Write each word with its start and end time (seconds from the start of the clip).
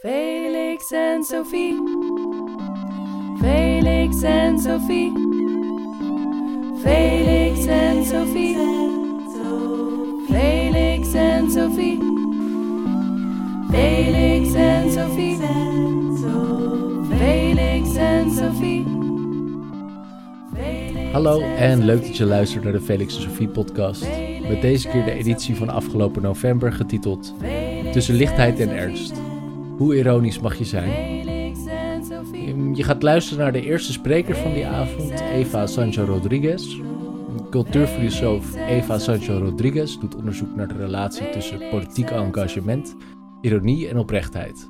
Felix 0.00 0.92
en 0.92 1.24
Sophie. 1.24 1.74
Felix 3.40 4.22
en 4.22 4.58
Sophie. 4.58 5.12
Felix 6.82 7.66
en 7.66 8.04
Sophie. 8.04 8.56
Felix 10.28 11.14
en 11.14 11.50
Sophie. 11.50 11.98
Felix 13.70 14.54
en 14.54 14.90
Sophie. 14.92 15.36
Felix 17.18 17.96
en 17.96 18.30
Sophie. 18.30 18.84
Hallo 21.12 21.40
en 21.40 21.84
leuk 21.84 22.02
dat 22.02 22.16
je 22.16 22.24
luistert 22.24 22.64
naar 22.64 22.72
de 22.72 22.80
Felix 22.80 23.16
en 23.16 23.22
Sophie 23.22 23.48
podcast. 23.48 24.06
Met 24.48 24.60
deze 24.60 24.88
keer 24.88 25.04
de 25.04 25.12
editie 25.12 25.56
van 25.56 25.68
afgelopen 25.68 26.22
november 26.22 26.72
getiteld 26.72 27.34
Tussen 27.92 28.14
lichtheid 28.14 28.60
en 28.60 28.70
ernst. 28.70 29.27
Hoe 29.78 29.96
ironisch 29.96 30.40
mag 30.40 30.54
je 30.58 30.64
zijn? 30.64 30.90
Ehm, 32.32 32.74
Je 32.74 32.82
gaat 32.82 33.02
luisteren 33.02 33.42
naar 33.42 33.52
de 33.52 33.62
eerste 33.62 33.92
spreker 33.92 34.36
van 34.36 34.52
die 34.52 34.66
avond, 34.66 35.20
Eva 35.20 35.66
Sancho 35.66 36.04
Rodriguez. 36.04 36.80
Cultuurfilosoof 37.50 38.54
Eva 38.54 38.98
Sancho 38.98 39.38
Rodriguez 39.38 39.98
doet 39.98 40.14
onderzoek 40.14 40.54
naar 40.54 40.68
de 40.68 40.76
relatie 40.76 41.30
tussen 41.30 41.68
politiek 41.70 42.10
engagement, 42.10 42.96
ironie 43.40 43.88
en 43.88 43.98
oprechtheid. 43.98 44.68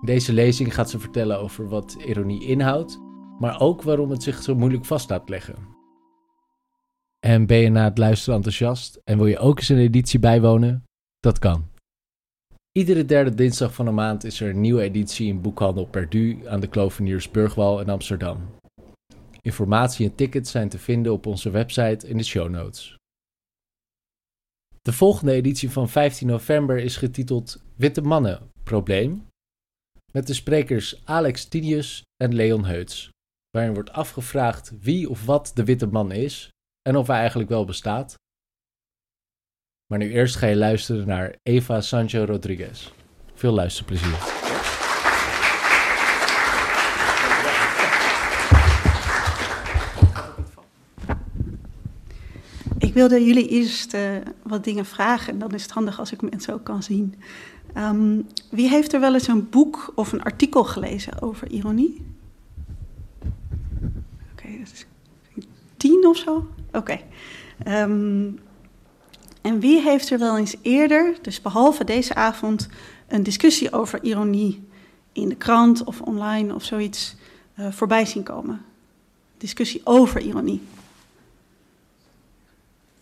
In 0.00 0.06
deze 0.06 0.32
lezing 0.32 0.74
gaat 0.74 0.90
ze 0.90 0.98
vertellen 0.98 1.40
over 1.40 1.68
wat 1.68 1.96
ironie 2.06 2.44
inhoudt, 2.44 3.00
maar 3.38 3.60
ook 3.60 3.82
waarom 3.82 4.10
het 4.10 4.22
zich 4.22 4.42
zo 4.42 4.54
moeilijk 4.54 4.84
vast 4.84 5.10
laat 5.10 5.28
leggen. 5.28 5.54
En 7.20 7.46
ben 7.46 7.58
je 7.58 7.68
na 7.68 7.84
het 7.84 7.98
luisteren 7.98 8.34
enthousiast 8.34 9.00
en 9.04 9.16
wil 9.16 9.26
je 9.26 9.38
ook 9.38 9.58
eens 9.58 9.68
een 9.68 9.78
editie 9.78 10.18
bijwonen? 10.18 10.84
Dat 11.20 11.38
kan. 11.38 11.74
Iedere 12.76 13.04
derde 13.04 13.34
dinsdag 13.34 13.74
van 13.74 13.84
de 13.84 13.90
maand 13.90 14.24
is 14.24 14.40
er 14.40 14.48
een 14.48 14.60
nieuwe 14.60 14.82
editie 14.82 15.28
in 15.28 15.40
Boekhandel 15.40 15.86
Perdu 15.86 16.48
aan 16.48 16.60
de 16.60 16.66
Kloveniersburgwal 16.66 17.80
in 17.80 17.88
Amsterdam. 17.88 18.54
Informatie 19.42 20.08
en 20.08 20.14
tickets 20.14 20.50
zijn 20.50 20.68
te 20.68 20.78
vinden 20.78 21.12
op 21.12 21.26
onze 21.26 21.50
website 21.50 22.08
in 22.08 22.16
de 22.16 22.24
show 22.24 22.50
notes. 22.50 22.96
De 24.82 24.92
volgende 24.92 25.32
editie 25.32 25.70
van 25.70 25.88
15 25.88 26.26
november 26.26 26.78
is 26.78 26.96
getiteld 26.96 27.62
Witte 27.76 28.00
Mannen 28.02 28.50
Probleem, 28.62 29.26
met 30.12 30.26
de 30.26 30.34
sprekers 30.34 31.04
Alex 31.04 31.44
Tinius 31.44 32.02
en 32.16 32.34
Leon 32.34 32.64
Heuts, 32.64 33.10
waarin 33.50 33.74
wordt 33.74 33.92
afgevraagd 33.92 34.72
wie 34.80 35.10
of 35.10 35.24
wat 35.24 35.50
de 35.54 35.64
witte 35.64 35.86
man 35.86 36.12
is 36.12 36.48
en 36.88 36.96
of 36.96 37.06
hij 37.06 37.18
eigenlijk 37.18 37.48
wel 37.48 37.64
bestaat. 37.64 38.14
Maar 39.86 39.98
nu 39.98 40.10
eerst 40.10 40.36
ga 40.36 40.46
je 40.46 40.56
luisteren 40.56 41.06
naar 41.06 41.34
Eva 41.42 41.80
Sancho 41.80 42.24
Rodriguez. 42.24 42.92
Veel 43.34 43.52
luisterplezier. 43.52 44.18
Ik 52.78 52.94
wilde 52.94 53.24
jullie 53.24 53.48
eerst 53.48 53.94
eh, 53.94 54.16
wat 54.42 54.64
dingen 54.64 54.84
vragen. 54.84 55.32
En 55.32 55.38
dan 55.38 55.50
is 55.50 55.62
het 55.62 55.70
handig 55.70 55.98
als 55.98 56.12
ik 56.12 56.30
mensen 56.30 56.54
ook 56.54 56.64
kan 56.64 56.82
zien. 56.82 57.14
Ehm, 57.74 58.20
wie 58.50 58.68
heeft 58.68 58.92
er 58.92 59.00
wel 59.00 59.14
eens 59.14 59.28
een 59.28 59.48
boek 59.48 59.92
of 59.94 60.12
een 60.12 60.22
artikel 60.22 60.64
gelezen 60.64 61.22
over 61.22 61.50
ironie? 61.50 62.06
Oké, 64.32 64.48
dat 64.58 64.72
is 64.72 64.86
tien 65.76 66.06
of 66.06 66.16
zo? 66.16 66.48
Oké. 66.72 66.98
Ehm, 67.64 68.28
en 69.46 69.60
wie 69.60 69.80
heeft 69.80 70.10
er 70.10 70.18
wel 70.18 70.38
eens 70.38 70.54
eerder, 70.62 71.14
dus 71.22 71.42
behalve 71.42 71.84
deze 71.84 72.14
avond, 72.14 72.68
een 73.08 73.22
discussie 73.22 73.72
over 73.72 74.02
ironie 74.02 74.68
in 75.12 75.28
de 75.28 75.34
krant 75.34 75.84
of 75.84 76.00
online 76.00 76.54
of 76.54 76.64
zoiets 76.64 77.16
eh, 77.54 77.72
voorbij 77.72 78.06
zien 78.06 78.22
komen? 78.22 78.64
Discussie 79.38 79.80
over 79.84 80.20
ironie 80.20 80.62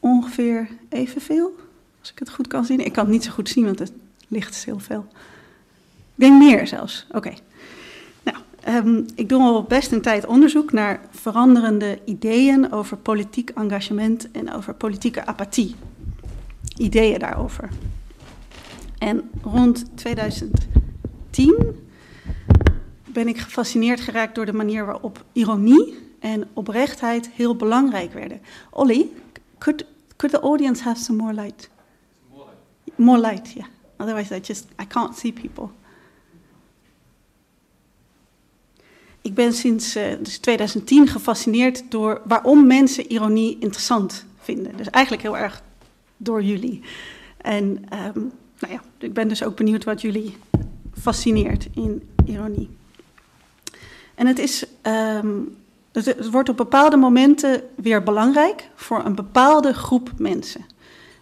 ongeveer 0.00 0.68
evenveel, 0.88 1.56
als 2.00 2.10
ik 2.10 2.18
het 2.18 2.30
goed 2.30 2.46
kan 2.46 2.64
zien. 2.64 2.84
Ik 2.84 2.92
kan 2.92 3.04
het 3.04 3.12
niet 3.12 3.24
zo 3.24 3.30
goed 3.30 3.48
zien, 3.48 3.64
want 3.64 3.78
het 3.78 3.92
licht 4.28 4.64
heel 4.64 4.78
veel. 4.78 5.06
Ik 6.14 6.24
denk 6.24 6.38
meer 6.38 6.66
zelfs. 6.66 7.06
Oké. 7.10 7.32
Nou, 8.22 8.36
ehm, 8.60 9.02
ik 9.14 9.28
doe 9.28 9.40
al 9.40 9.62
best 9.62 9.92
een 9.92 10.02
tijd 10.02 10.26
onderzoek 10.26 10.72
naar 10.72 11.00
veranderende 11.10 11.98
ideeën 12.04 12.72
over 12.72 12.96
politiek 12.96 13.50
engagement 13.50 14.30
en 14.30 14.52
over 14.52 14.74
politieke 14.74 15.26
apathie. 15.26 15.74
Ideeën 16.76 17.18
daarover. 17.18 17.68
En 18.98 19.30
rond 19.42 19.84
2010 19.94 21.82
ben 23.04 23.28
ik 23.28 23.38
gefascineerd 23.38 24.00
geraakt 24.00 24.34
door 24.34 24.46
de 24.46 24.52
manier 24.52 24.86
waarop 24.86 25.24
ironie 25.32 25.98
en 26.20 26.48
oprechtheid 26.52 27.30
heel 27.30 27.56
belangrijk 27.56 28.12
werden. 28.12 28.40
Olly, 28.70 29.08
could 29.58 29.84
could 30.16 30.32
the 30.32 30.40
audience 30.40 30.82
have 30.82 31.00
some 31.00 31.22
more 31.22 31.34
light? 31.34 31.70
More 32.96 33.20
light. 33.20 33.52
Yeah. 33.52 33.66
Otherwise, 33.96 34.34
I 34.34 34.40
just 34.40 34.66
I 34.82 34.86
can't 34.86 35.18
see 35.18 35.32
people. 35.32 35.68
Ik 39.22 39.34
ben 39.34 39.52
sinds 39.52 39.96
uh, 39.96 40.04
dus 40.22 40.38
2010 40.38 41.08
gefascineerd 41.08 41.90
door 41.90 42.20
waarom 42.24 42.66
mensen 42.66 43.12
ironie 43.12 43.58
interessant 43.58 44.24
vinden. 44.38 44.76
Dus 44.76 44.90
eigenlijk 44.90 45.22
heel 45.22 45.36
erg 45.36 45.62
door 46.16 46.42
jullie. 46.42 46.80
En 47.36 47.64
um, 48.14 48.32
nou 48.58 48.72
ja, 48.72 48.80
ik 48.98 49.12
ben 49.12 49.28
dus 49.28 49.42
ook 49.42 49.56
benieuwd 49.56 49.84
wat 49.84 50.00
jullie 50.00 50.36
fascineert 51.00 51.68
in 51.74 52.08
ironie. 52.24 52.70
En 54.14 54.26
het 54.26 54.38
is 54.38 54.66
um, 54.82 55.56
het 55.92 56.30
wordt 56.30 56.48
op 56.48 56.56
bepaalde 56.56 56.96
momenten 56.96 57.62
weer 57.76 58.02
belangrijk 58.02 58.68
voor 58.74 59.04
een 59.04 59.14
bepaalde 59.14 59.72
groep 59.72 60.10
mensen. 60.16 60.66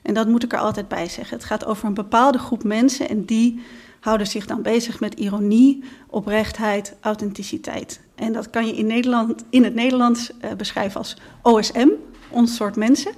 En 0.03 0.15
dat 0.15 0.29
moet 0.29 0.43
ik 0.43 0.53
er 0.53 0.59
altijd 0.59 0.89
bij 0.89 1.09
zeggen. 1.09 1.37
Het 1.37 1.47
gaat 1.47 1.65
over 1.65 1.87
een 1.87 1.95
bepaalde 1.95 2.39
groep 2.39 2.65
mensen 2.65 3.09
en 3.09 3.25
die 3.25 3.63
houden 4.01 4.27
zich 4.27 4.47
dan 4.47 4.63
bezig 4.63 5.01
met 5.01 5.15
ironie, 5.15 5.85
oprechtheid, 6.07 6.95
authenticiteit. 7.01 8.01
En 8.15 8.33
dat 8.33 8.51
kan 8.51 8.67
je 8.67 8.73
in, 8.73 8.87
Nederland, 8.87 9.45
in 9.51 9.65
het 9.65 9.75
Nederlands 9.75 10.31
uh, 10.31 10.53
beschrijven 10.53 11.01
als 11.01 11.17
OSM, 11.43 11.89
ons 12.29 12.55
soort 12.55 12.77
mensen. 12.77 13.13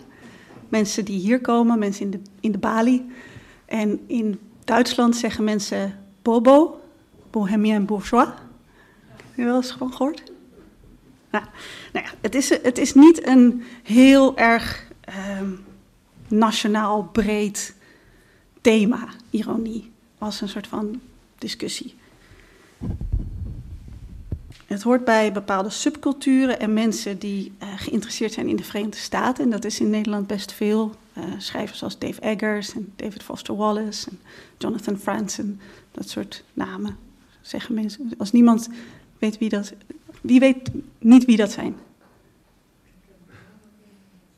Mensen 0.69 1.05
die 1.05 1.19
hier 1.19 1.41
komen, 1.41 1.79
mensen 1.79 2.05
in 2.05 2.11
de, 2.11 2.21
in 2.41 2.53
de 2.53 2.59
Bali. 2.59 3.11
En 3.65 4.01
in 4.07 4.41
Duitsland 4.65 5.17
zeggen 5.17 5.45
mensen 5.45 5.99
bobo, 6.23 6.81
bohemien 7.31 7.85
bourgeois. 7.85 8.29
Heb 9.17 9.37
je 9.37 9.45
wel 9.45 9.57
eens 9.57 9.71
gewoon 9.71 9.93
gehoord? 9.93 10.23
Nou, 11.31 11.45
nou 11.93 12.07
ja, 12.07 12.13
het, 12.21 12.35
is, 12.35 12.49
het 12.49 12.79
is 12.79 12.95
niet 12.95 13.27
een 13.27 13.63
heel 13.83 14.37
erg 14.37 14.89
uh, 15.09 15.49
nationaal 16.29 17.05
breed 17.05 17.75
thema, 18.61 19.09
ironie, 19.31 19.91
als 20.19 20.41
een 20.41 20.49
soort 20.49 20.67
van 20.67 21.01
discussie. 21.39 21.95
Het 24.67 24.83
hoort 24.83 25.05
bij 25.05 25.33
bepaalde 25.33 25.71
subculturen 25.71 26.61
en 26.61 26.73
mensen 26.73 27.19
die 27.19 27.53
uh, 27.63 27.69
geïnteresseerd 27.77 28.33
zijn 28.33 28.49
in 28.49 28.57
de 28.57 28.65
Verenigde 28.65 28.97
Staten. 28.97 29.45
En 29.45 29.51
dat 29.51 29.65
is 29.65 29.81
in 29.81 29.91
Nederland 29.91 30.27
best 30.27 30.53
veel. 30.53 30.95
Uh, 31.19 31.25
schrijvers 31.39 31.83
als 31.83 31.99
Dave 31.99 32.21
Eggers 32.21 32.75
en 32.75 32.93
David 32.97 33.23
Foster 33.23 33.57
Wallace 33.57 34.11
en 34.11 34.21
Jonathan 34.59 34.97
Franzen. 34.97 35.61
Dat 35.93 36.09
soort 36.09 36.45
namen 36.53 36.97
zeggen 37.41 37.75
mensen. 37.75 38.11
Als 38.19 38.33
niemand 38.33 38.69
weet 39.19 39.39
wie 39.39 39.49
dat 39.49 39.73
wie 40.21 40.41
weet 40.41 40.71
niet 40.99 41.25
wie 41.25 41.37
dat 41.37 41.51
zijn? 41.51 41.77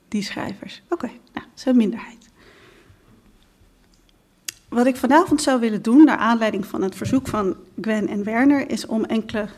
Die 0.09 0.23
schrijvers. 0.23 0.83
Oké, 0.85 1.05
okay, 1.05 1.21
nou, 1.33 1.47
een 1.65 1.77
minderheid. 1.77 2.29
Wat 4.69 4.87
ik 4.87 4.97
vanavond 4.97 5.43
zou 5.43 5.61
willen 5.61 5.83
doen, 5.83 6.05
naar 6.05 6.17
aanleiding 6.17 6.67
van 6.67 6.83
het 6.83 6.95
verzoek 6.95 7.29
van 7.29 7.57
Gwen 7.81 8.09
en 8.09 8.25
Werner, 8.25 8.71
is 8.71 8.87
om 8.87 9.05
enkele 9.05 9.49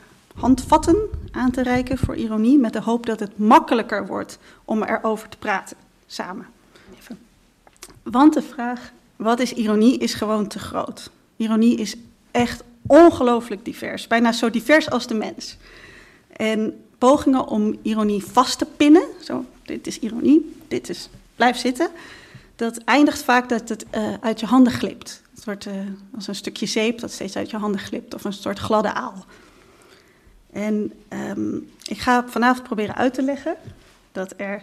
handvatten 0.40 0.96
aan 1.30 1.50
te 1.50 1.62
reiken 1.62 1.98
voor 1.98 2.16
ironie, 2.16 2.58
met 2.58 2.72
de 2.72 2.80
hoop 2.80 3.06
dat 3.06 3.20
het 3.20 3.38
makkelijker 3.38 4.06
wordt 4.06 4.38
om 4.64 4.82
erover 4.82 5.28
te 5.28 5.38
praten 5.38 5.76
samen. 6.06 6.46
Even. 6.98 7.18
Want 8.02 8.34
de 8.34 8.42
vraag, 8.42 8.92
wat 9.16 9.40
is 9.40 9.52
ironie, 9.52 9.98
is 9.98 10.14
gewoon 10.14 10.46
te 10.46 10.58
groot. 10.58 11.10
Ironie 11.36 11.76
is 11.76 11.96
echt 12.30 12.62
ongelooflijk 12.86 13.64
divers, 13.64 14.06
bijna 14.06 14.32
zo 14.32 14.50
divers 14.50 14.90
als 14.90 15.06
de 15.06 15.14
mens. 15.14 15.56
En 16.36 16.84
pogingen 16.98 17.46
om 17.46 17.78
ironie 17.82 18.24
vast 18.24 18.58
te 18.58 18.64
pinnen, 18.64 19.04
zo, 19.22 19.44
dit 19.62 19.86
is 19.86 19.98
ironie, 19.98 20.56
dit 20.68 20.88
is, 20.88 21.08
blijf 21.36 21.56
zitten, 21.56 21.90
dat 22.56 22.78
eindigt 22.78 23.22
vaak 23.22 23.48
dat 23.48 23.68
het 23.68 23.86
uh, 23.94 24.14
uit 24.20 24.40
je 24.40 24.46
handen 24.46 24.72
glipt. 24.72 25.22
Het 25.34 25.44
wordt 25.44 25.66
uh, 25.66 25.74
als 26.14 26.26
een 26.26 26.34
stukje 26.34 26.66
zeep 26.66 26.98
dat 26.98 27.10
steeds 27.10 27.36
uit 27.36 27.50
je 27.50 27.56
handen 27.56 27.80
glipt, 27.80 28.14
of 28.14 28.24
een 28.24 28.32
soort 28.32 28.58
gladde 28.58 28.92
aal. 28.92 29.24
En 30.58 30.92
um, 31.08 31.70
ik 31.82 31.98
ga 31.98 32.28
vanavond 32.28 32.66
proberen 32.66 32.94
uit 32.94 33.14
te 33.14 33.22
leggen 33.22 33.56
dat 34.12 34.34
er. 34.36 34.62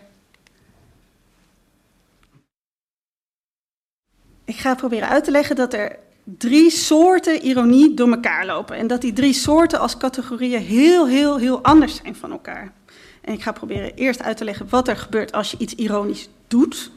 Ik 4.46 4.56
ga 4.56 4.76
proberen 4.76 5.08
uit 5.08 5.24
te 5.24 5.32
leggen 5.32 5.56
dat 5.56 5.74
er 5.74 6.00
drie 6.24 6.70
soorten 6.70 7.46
ironie 7.46 7.94
door 7.94 8.10
elkaar 8.10 8.46
lopen. 8.46 8.78
En 8.78 8.88
dat 8.88 9.02
die 9.02 9.14
drie 9.14 9.34
soorten 9.34 9.80
als 9.80 9.98
categorieën 9.98 10.62
heel, 10.62 11.08
heel, 11.08 11.38
heel 11.38 11.62
anders 11.64 11.96
zijn 11.96 12.16
van 12.16 12.32
elkaar. 12.32 12.74
En 13.22 13.34
ik 13.34 13.42
ga 13.42 13.52
proberen 13.52 13.94
eerst 13.94 14.22
uit 14.22 14.38
te 14.38 14.44
leggen 14.44 14.70
wat 14.70 14.88
er 14.88 14.98
gebeurt 14.98 15.32
als 15.32 15.52
je 15.52 15.58
iets 15.58 15.76
ironisch 15.76 16.30
doet. 16.48 16.92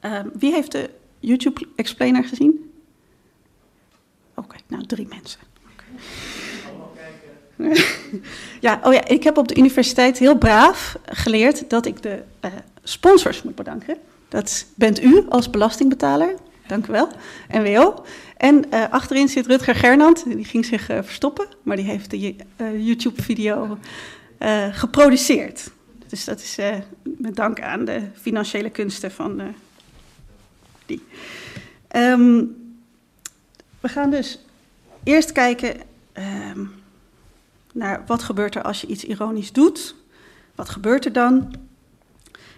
Ehm, 0.00 0.28
wie 0.34 0.52
heeft 0.52 0.72
de 0.72 0.90
YouTube 1.18 1.66
Explainer 1.76 2.24
gezien? 2.24 2.72
Oké, 4.34 4.56
nou 4.66 4.86
drie 4.86 5.06
mensen. 5.08 5.40
ja, 8.60 8.80
oh 8.82 8.92
ja, 8.92 9.04
ik 9.04 9.22
heb 9.22 9.36
op 9.36 9.48
de 9.48 9.56
universiteit 9.56 10.18
heel 10.18 10.38
braaf 10.38 10.96
geleerd 11.06 11.70
dat 11.70 11.86
ik 11.86 12.02
de 12.02 12.22
uh, 12.44 12.50
sponsors 12.82 13.42
moet 13.42 13.54
bedanken. 13.54 13.96
Dat 14.28 14.66
bent 14.74 15.02
u 15.02 15.24
als 15.28 15.50
belastingbetaler. 15.50 16.34
Dank 16.66 16.86
u 16.86 16.92
wel. 16.92 17.08
NWO. 17.50 18.04
En 18.36 18.64
uh, 18.70 18.84
achterin 18.90 19.28
zit 19.28 19.46
Rutger 19.46 19.74
Gernand. 19.74 20.24
Die 20.24 20.44
ging 20.44 20.64
zich 20.64 20.90
uh, 20.90 20.98
verstoppen, 21.02 21.46
maar 21.62 21.76
die 21.76 21.84
heeft 21.84 22.10
de 22.10 22.36
YouTube-video 22.84 23.78
geproduceerd. 24.70 25.70
Dus 26.06 26.24
dat 26.24 26.40
is 26.40 26.58
met 27.02 27.36
dank 27.36 27.60
aan 27.60 27.84
de 27.84 28.00
financiële 28.20 28.70
kunsten 28.70 29.10
van 29.10 29.42
die. 30.86 31.02
Um, 31.96 32.56
we 33.80 33.88
gaan 33.88 34.10
dus 34.10 34.38
eerst 35.04 35.32
kijken 35.32 35.76
naar 37.72 38.02
wat 38.06 38.22
gebeurt 38.22 38.54
er 38.54 38.62
als 38.62 38.80
je 38.80 38.86
iets 38.86 39.04
ironisch 39.04 39.52
doet. 39.52 39.94
Wat 40.54 40.68
gebeurt 40.68 41.04
er 41.04 41.12
dan? 41.12 41.54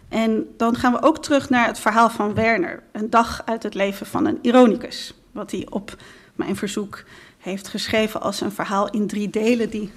En 0.09 0.47
dan 0.57 0.77
gaan 0.77 0.93
we 0.93 1.03
ook 1.03 1.23
terug 1.23 1.51
naar 1.51 1.67
het 1.67 1.79
verhaal 1.79 2.11
van 2.11 2.35
Werner, 2.35 2.83
een 2.93 3.11
dag 3.11 3.43
uit 3.45 3.63
het 3.63 3.75
leven 3.75 4.07
van 4.07 4.27
een 4.27 4.39
ironicus. 4.43 5.15
Wat 5.33 5.51
hij 5.51 5.67
op 5.71 5.97
mijn 6.35 6.57
verzoek 6.57 7.05
heeft 7.39 7.69
geschreven 7.69 8.21
als 8.21 8.41
een 8.41 8.53
verhaal 8.53 8.91
in 8.91 9.07
drie 9.07 9.31
delen 9.31 9.71
die 9.71 9.91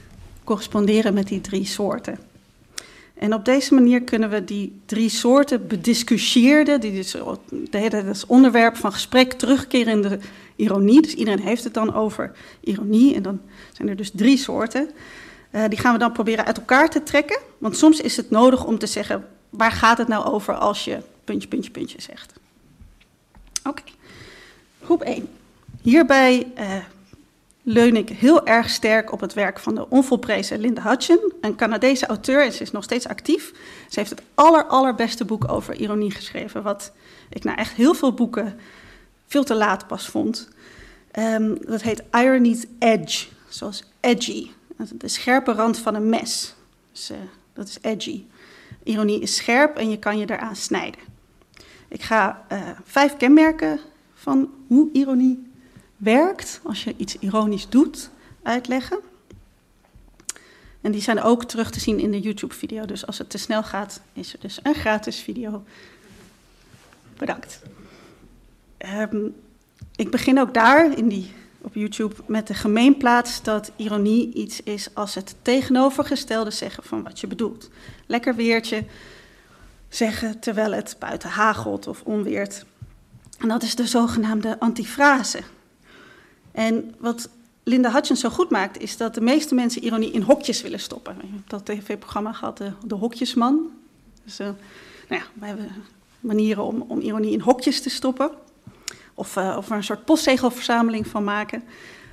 corresponderen 0.44 1.14
met 1.14 1.28
die 1.28 1.42
drie 1.42 1.66
soorten. 1.66 2.20
En 3.14 3.34
op 3.34 3.46
deze 3.46 3.74
manier 3.74 4.02
kunnen 4.02 4.30
we 4.30 4.44
die 4.44 4.82
drie 4.86 5.10
soorten 5.10 5.68
bediscussieerde, 5.68 6.80
die 6.80 6.92
dus 6.92 7.16
hele 7.70 7.96
het 7.96 8.26
onderwerp 8.28 8.76
van 8.76 8.94
gesprek 8.94 9.34
terugkeren 9.34 9.94
in 9.94 10.02
de 10.02 10.20
ironie. 10.58 11.02
Dus 11.02 11.14
iedereen 11.14 11.40
heeft 11.40 11.64
het 11.64 11.74
dan 11.74 11.94
over 11.94 12.32
ironie 12.60 13.16
en 13.16 13.22
dan 13.22 13.42
zijn 13.74 13.90
er 13.90 13.96
dus 13.96 14.12
drie 14.14 14.38
soorten. 14.38 14.90
Uh, 15.52 15.64
die 15.70 15.80
gaan 15.80 15.94
we 15.94 16.00
dan 16.00 16.12
proberen 16.12 16.46
uit 16.46 16.58
elkaar 16.58 16.90
te 16.90 17.04
trekken, 17.04 17.40
want 17.58 17.78
soms 17.78 18.02
is 18.02 18.18
het 18.18 18.30
nodig 18.30 18.66
om 18.66 18.78
te 18.78 18.88
zeggen 18.88 19.28
waar 19.50 19.72
gaat 19.72 19.98
het 19.98 20.08
nou 20.08 20.26
over 20.26 20.54
als 20.54 20.86
je 20.86 20.98
puntje, 21.24 21.48
puntje, 21.48 21.72
puntje 21.72 22.02
zegt. 22.02 22.34
Oké, 23.64 23.82
groep 24.84 25.02
1. 25.02 25.30
Hierbij 25.82 26.52
uh, 26.58 26.76
leun 27.64 27.96
ik 27.96 28.10
heel 28.10 28.46
erg 28.46 28.70
sterk 28.70 29.12
op 29.12 29.20
het 29.20 29.34
werk 29.34 29.60
van 29.60 29.76
de 29.76 29.90
onvolprezen 29.90 30.60
Linda 30.60 30.82
Hutchin, 30.82 31.34
een 31.42 31.56
Canadese 31.56 32.06
auteur 32.06 32.44
en 32.44 32.54
ze 32.54 32.62
is 32.62 32.72
nog 32.72 32.84
steeds 32.84 33.08
actief. 33.08 33.54
Ze 33.90 34.00
heeft 34.00 34.10
het 34.10 34.22
aller, 34.34 34.66
allerbeste 34.66 35.26
boek 35.26 35.52
over 35.52 35.76
ironie 35.76 36.12
geschreven, 36.12 36.64
wat 36.64 36.92
ik 37.30 37.44
nou 37.44 37.58
echt 37.58 37.74
heel 37.74 37.94
veel 37.94 38.14
boeken 38.14 38.60
veel 39.28 39.44
te 39.44 39.56
laat 39.56 39.88
pas 39.88 40.08
vond. 40.08 40.50
Um, 41.20 41.58
dat 41.66 41.82
heet 41.82 42.04
Irony's 42.12 42.66
Edge, 42.80 43.28
zoals 43.48 43.84
edgy, 44.00 44.50
de 44.92 45.08
scherpe 45.08 45.52
rand 45.52 45.78
van 45.80 45.96
een 45.96 46.10
mes. 46.10 46.54
Dus, 46.92 47.12
uh, 47.12 47.18
dat 47.54 47.68
is 47.68 47.78
edgy. 47.82 48.24
Ironie 48.84 49.22
is 49.22 49.36
scherp 49.36 49.78
en 49.78 49.90
je 49.90 50.00
kan 50.00 50.18
je 50.18 50.30
eraan 50.30 50.56
snijden. 50.56 51.02
Ik 51.88 52.02
ga 52.02 52.46
uh, 52.52 52.70
vijf 52.84 53.18
kenmerken 53.18 53.80
van 54.14 54.54
hoe 54.68 54.90
ironie 54.94 55.52
werkt 55.98 56.60
als 56.64 56.84
je 56.84 56.94
iets 56.98 57.18
ironisch 57.20 57.70
doet 57.70 58.10
uitleggen. 58.44 59.00
En 60.82 60.92
die 60.92 61.02
zijn 61.02 61.22
ook 61.22 61.44
terug 61.44 61.72
te 61.72 61.80
zien 61.80 62.00
in 62.00 62.12
de 62.12 62.20
YouTube-video. 62.20 62.86
Dus 62.86 63.06
als 63.06 63.18
het 63.18 63.30
te 63.30 63.38
snel 63.38 63.64
gaat, 63.64 64.02
is 64.14 64.34
er 64.34 64.40
dus 64.40 64.60
een 64.64 64.76
gratis 64.76 65.20
video. 65.20 65.64
Bedankt. 67.18 67.62
Um, 69.12 69.36
ik 69.96 70.12
begin 70.12 70.40
ook 70.40 70.54
daar 70.54 70.98
in 70.98 71.08
die, 71.08 71.32
op 71.62 71.74
YouTube 71.74 72.16
met 72.26 72.48
de 72.48 72.54
gemeenplaats 72.54 73.44
dat 73.44 73.72
ironie 73.76 74.34
iets 74.34 74.64
is 74.64 74.96
als 74.96 75.16
het 75.16 75.36
tegenovergestelde 75.42 76.52
zeggen 76.52 76.84
van 76.84 77.04
wat 77.04 77.20
je 77.20 77.28
bedoelt. 77.28 77.70
Lekker 78.06 78.36
weertje 78.36 78.84
zeggen 79.90 80.40
terwijl 80.40 80.72
het 80.72 80.96
buiten 81.00 81.30
hagelt 81.30 81.88
of 81.88 82.02
onweert. 82.04 82.66
En 83.40 83.48
dat 83.48 83.64
is 83.64 83.76
de 83.76 83.88
zogenaamde 83.88 84.60
antifrase. 84.60 85.40
En 86.52 86.96
wat 87.00 87.30
Linda 87.64 87.92
Hutchins 87.92 88.20
zo 88.20 88.30
goed 88.30 88.50
maakt, 88.50 88.82
is 88.82 88.98
dat 88.98 89.14
de 89.14 89.22
meeste 89.22 89.56
mensen 89.56 89.84
ironie 89.84 90.12
in 90.12 90.22
hokjes 90.22 90.62
willen 90.62 90.80
stoppen. 90.80 91.16
Je 91.22 91.28
hebt 91.32 91.50
dat 91.50 91.66
tv-programma 91.66 92.34
gehad, 92.34 92.58
de, 92.58 92.72
de 92.86 92.96
Hokjesman. 92.96 93.72
Dus, 94.24 94.40
uh, 94.40 94.48
nou 95.10 95.22
ja, 95.22 95.28
we 95.34 95.46
hebben 95.46 95.72
manieren 96.20 96.64
om, 96.64 96.82
om 96.88 97.00
ironie 97.00 97.32
in 97.32 97.40
hokjes 97.40 97.82
te 97.82 97.90
stoppen. 97.90 98.30
Of, 99.18 99.36
uh, 99.36 99.56
of 99.58 99.70
er 99.70 99.76
een 99.76 99.84
soort 99.84 100.06
postzegelverzameling 100.06 101.08
van 101.08 101.24
maken. 101.24 101.64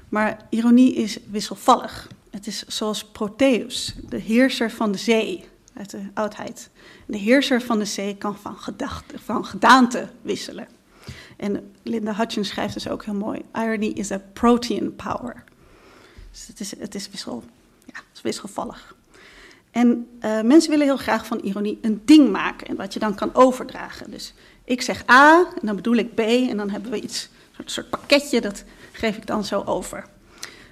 Maar 0.09 0.47
ironie 0.49 0.95
is 0.95 1.19
wisselvallig. 1.31 2.09
Het 2.31 2.47
is 2.47 2.67
zoals 2.67 3.05
Proteus, 3.05 3.95
de 4.09 4.17
heerser 4.17 4.71
van 4.71 4.93
de 4.93 4.99
zee 4.99 5.49
uit 5.75 5.91
de 5.91 6.03
oudheid. 6.15 6.71
De 7.07 7.17
heerser 7.17 7.61
van 7.61 7.79
de 7.79 7.85
zee 7.85 8.17
kan 8.17 8.37
van, 8.37 8.57
gedachte, 8.57 9.19
van 9.19 9.45
gedaante 9.45 10.09
wisselen. 10.23 10.69
En 11.37 11.73
Linda 11.83 12.15
Hutchins 12.15 12.49
schrijft 12.49 12.75
dus 12.75 12.89
ook 12.89 13.05
heel 13.05 13.15
mooi: 13.15 13.43
Irony 13.55 13.87
is 13.87 14.11
a 14.11 14.21
protein 14.33 14.97
power. 14.97 15.45
Dus 16.31 16.47
het 16.47 16.61
is, 16.61 16.79
het 16.79 16.95
is, 16.95 17.09
ja, 17.25 17.43
het 17.87 18.05
is 18.15 18.23
wisselvallig. 18.23 18.97
En 19.71 20.09
uh, 20.21 20.41
mensen 20.41 20.71
willen 20.71 20.87
heel 20.87 20.97
graag 20.97 21.27
van 21.27 21.39
ironie 21.39 21.79
een 21.83 22.03
ding 22.05 22.31
maken 22.31 22.67
en 22.67 22.77
wat 22.77 22.93
je 22.93 22.99
dan 22.99 23.15
kan 23.15 23.35
overdragen. 23.35 24.11
Dus 24.11 24.35
ik 24.65 24.83
zeg 24.83 25.09
A 25.11 25.39
en 25.39 25.67
dan 25.67 25.77
bedoel 25.77 25.95
ik 25.95 26.15
B 26.15 26.19
en 26.19 26.57
dan 26.57 26.71
hebben 26.71 26.91
we 26.91 27.01
iets, 27.01 27.29
een 27.57 27.69
soort 27.69 27.91
pakketje, 27.91 28.41
dat 28.41 28.65
geef 28.93 29.17
ik 29.17 29.27
dan 29.27 29.45
zo 29.45 29.63
over. 29.65 30.05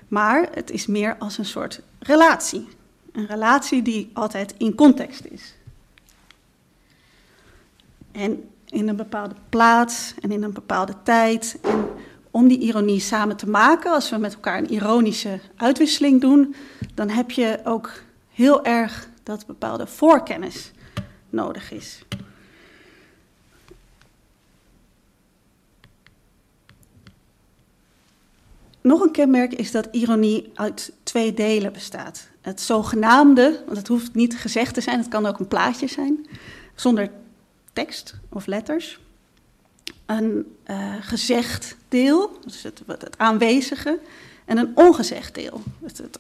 Maar 0.09 0.49
het 0.55 0.71
is 0.71 0.87
meer 0.87 1.17
als 1.19 1.39
een 1.39 1.45
soort 1.45 1.81
relatie. 1.99 2.69
Een 3.13 3.27
relatie 3.27 3.83
die 3.83 4.11
altijd 4.13 4.55
in 4.59 4.75
context 4.75 5.25
is. 5.25 5.55
En 8.13 8.49
in 8.67 8.89
een 8.89 8.97
bepaalde 8.97 9.35
plaats 9.49 10.15
en 10.21 10.31
in 10.31 10.43
een 10.43 10.53
bepaalde 10.53 10.95
tijd. 11.03 11.59
En 11.63 11.89
om 12.31 12.49
die 12.49 12.59
ironie 12.59 13.01
samen 13.01 13.37
te 13.37 13.49
maken, 13.49 13.93
als 13.93 14.11
we 14.11 14.17
met 14.17 14.35
elkaar 14.35 14.59
een 14.59 14.71
ironische 14.71 15.41
uitwisseling 15.57 16.21
doen, 16.21 16.55
dan 16.95 17.09
heb 17.09 17.31
je 17.31 17.61
ook 17.65 17.93
heel 18.31 18.65
erg 18.65 19.09
dat 19.23 19.47
bepaalde 19.47 19.87
voorkennis 19.87 20.73
nodig 21.31 21.73
is. 21.73 22.05
Nog 28.83 29.01
een 29.01 29.13
kenmerk 29.13 29.55
is 29.55 29.71
dat 29.71 29.89
ironie 29.91 30.51
uit 30.55 30.93
twee 31.03 31.35
delen 31.35 31.73
bestaat. 31.73 32.29
Het 32.41 32.61
zogenaamde, 32.61 33.63
want 33.67 33.77
het 33.79 33.89
hoeft 33.89 34.15
niet 34.15 34.39
gezegd 34.39 34.75
te 34.75 34.81
zijn, 34.81 34.99
het 34.99 35.09
kan 35.09 35.27
ook 35.27 35.39
een 35.39 35.49
plaatje 35.49 35.87
zijn, 35.87 36.27
zonder 36.75 37.11
tekst 37.73 38.15
of 38.29 38.47
letters. 38.47 39.01
Een 40.07 40.57
uh, 40.71 40.95
gezegd 41.01 41.77
deel, 41.89 42.39
dus 42.45 42.63
het, 42.63 42.83
het, 42.87 43.19
aanwezige, 43.19 43.99
en 44.45 44.59
een 44.59 44.73
ongezegd 44.75 45.35
deel, 45.35 45.63
het, 45.83 45.99
het 45.99 46.19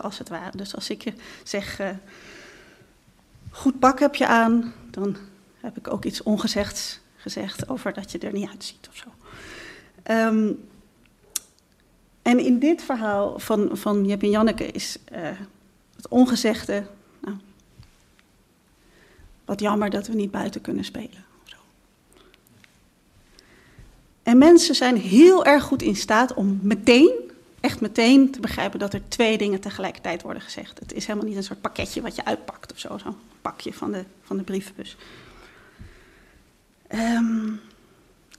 als 0.00 0.18
het 0.18 0.28
ware. 0.28 0.56
Dus 0.56 0.74
als 0.74 0.90
ik 0.90 1.04
je 1.04 1.12
zeg, 1.42 1.80
uh, 1.80 1.88
goed 3.50 3.78
pak 3.78 3.98
heb 3.98 4.14
je 4.14 4.26
aan, 4.26 4.72
dan 4.90 5.16
heb 5.60 5.76
ik 5.76 5.92
ook 5.92 6.04
iets 6.04 6.22
ongezegds 6.22 7.00
gezegd 7.16 7.68
over 7.68 7.92
dat 7.92 8.12
je 8.12 8.18
er 8.18 8.32
niet 8.32 8.48
uitziet 8.48 8.88
of 8.88 8.96
zo. 8.96 9.08
Um, 10.12 10.70
en 12.22 12.38
in 12.38 12.58
dit 12.58 12.82
verhaal 12.82 13.38
van, 13.38 13.70
van 13.72 14.06
en 14.06 14.30
Janneke 14.30 14.66
is 14.66 14.96
uh, 15.12 15.18
het 15.96 16.08
ongezegde. 16.08 16.86
Nou, 17.20 17.36
wat 19.44 19.60
jammer 19.60 19.90
dat 19.90 20.06
we 20.06 20.14
niet 20.14 20.30
buiten 20.30 20.60
kunnen 20.60 20.84
spelen. 20.84 21.24
En 24.22 24.38
mensen 24.38 24.74
zijn 24.74 24.96
heel 24.96 25.44
erg 25.44 25.64
goed 25.64 25.82
in 25.82 25.96
staat 25.96 26.34
om 26.34 26.58
meteen, 26.62 27.12
echt 27.60 27.80
meteen, 27.80 28.30
te 28.30 28.40
begrijpen 28.40 28.78
dat 28.78 28.94
er 28.94 29.08
twee 29.08 29.38
dingen 29.38 29.60
tegelijkertijd 29.60 30.22
worden 30.22 30.42
gezegd. 30.42 30.78
Het 30.78 30.92
is 30.92 31.06
helemaal 31.06 31.28
niet 31.28 31.36
een 31.36 31.42
soort 31.42 31.60
pakketje 31.60 32.00
wat 32.00 32.16
je 32.16 32.24
uitpakt 32.24 32.72
of 32.72 32.78
zo, 32.78 32.98
zo'n 32.98 33.16
pakje 33.40 33.72
van 33.72 33.92
de, 33.92 34.04
van 34.22 34.36
de 34.36 34.42
brievenbus. 34.42 34.96
Um, 36.94 37.60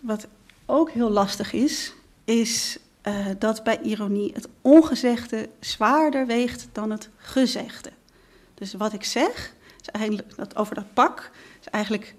wat 0.02 0.28
ook 0.66 0.92
heel 0.92 1.10
lastig 1.10 1.54
is, 1.54 1.94
is 2.24 2.78
uh, 3.08 3.26
dat 3.40 3.64
bij 3.64 3.80
ironie 3.82 4.32
het 4.34 4.48
ongezegde 4.62 5.50
zwaarder 5.60 6.26
weegt 6.26 6.70
dan 6.72 6.92
het 6.92 7.10
gezegde. 7.18 7.92
Dus 8.54 8.74
wat 8.74 8.94
ik 8.94 9.04
zeg 9.04 9.54
is 9.82 9.90
eigenlijk, 9.92 10.36
dat 10.36 10.56
over 10.56 10.76
dat 10.76 10.94
pak 10.94 11.32
is 11.60 11.68
eigenlijk 11.68 12.16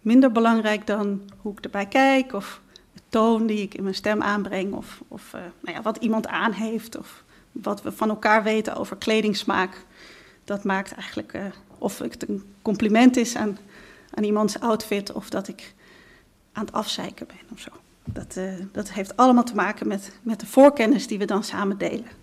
minder 0.00 0.32
belangrijk 0.32 0.86
dan 0.86 1.30
hoe 1.40 1.52
ik 1.52 1.64
erbij 1.64 1.86
kijk 1.86 2.32
of 2.32 2.60
het 2.92 3.02
toon 3.08 3.46
die 3.46 3.62
ik 3.62 3.74
in 3.74 3.82
mijn 3.82 3.94
stem 3.94 4.22
aanbreng, 4.22 4.72
of, 4.72 5.02
of 5.08 5.32
nou 5.32 5.76
ja, 5.76 5.82
wat 5.82 5.96
iemand 5.96 6.26
aan 6.26 6.52
heeft, 6.52 6.98
of 6.98 7.24
wat 7.52 7.82
we 7.82 7.92
van 7.92 8.08
elkaar 8.08 8.42
weten 8.42 8.76
over 8.76 8.96
kledingsmaak. 8.96 9.84
Dat 10.44 10.64
maakt 10.64 10.92
eigenlijk 10.92 11.34
of 11.78 11.98
het 11.98 12.28
een 12.28 12.54
compliment 12.62 13.16
is 13.16 13.36
aan, 13.36 13.58
aan 14.14 14.24
iemands 14.24 14.60
outfit, 14.60 15.12
of 15.12 15.30
dat 15.30 15.48
ik 15.48 15.74
aan 16.52 16.64
het 16.64 16.74
afzeiken 16.74 17.26
ben 17.26 17.52
of 17.52 17.60
zo. 17.60 17.70
Dat, 18.04 18.36
uh, 18.36 18.52
dat 18.72 18.90
heeft 18.90 19.16
allemaal 19.16 19.44
te 19.44 19.54
maken 19.54 19.88
met, 19.88 20.12
met 20.22 20.40
de 20.40 20.46
voorkennis 20.46 21.06
die 21.06 21.18
we 21.18 21.24
dan 21.24 21.44
samen 21.44 21.78
delen. 21.78 22.20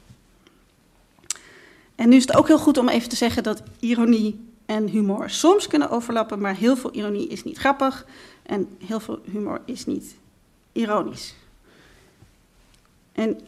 En 1.95 2.09
nu 2.09 2.15
is 2.15 2.25
het 2.25 2.35
ook 2.35 2.47
heel 2.47 2.59
goed 2.59 2.77
om 2.77 2.89
even 2.89 3.09
te 3.09 3.15
zeggen 3.15 3.43
dat 3.43 3.63
ironie 3.79 4.47
en 4.65 4.87
humor 4.87 5.29
soms 5.29 5.67
kunnen 5.67 5.89
overlappen, 5.89 6.39
maar 6.39 6.55
heel 6.55 6.77
veel 6.77 6.91
ironie 6.93 7.27
is 7.27 7.43
niet 7.43 7.57
grappig 7.57 8.05
en 8.43 8.77
heel 8.85 8.99
veel 8.99 9.19
humor 9.31 9.61
is 9.65 9.85
niet 9.85 10.15
ironisch. 10.71 11.35
En 13.11 13.39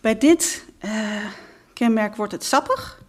bij 0.00 0.18
dit 0.18 0.64
uh, 0.84 1.24
kenmerk 1.72 2.16
wordt 2.16 2.32
het 2.32 2.44
sappig, 2.44 3.02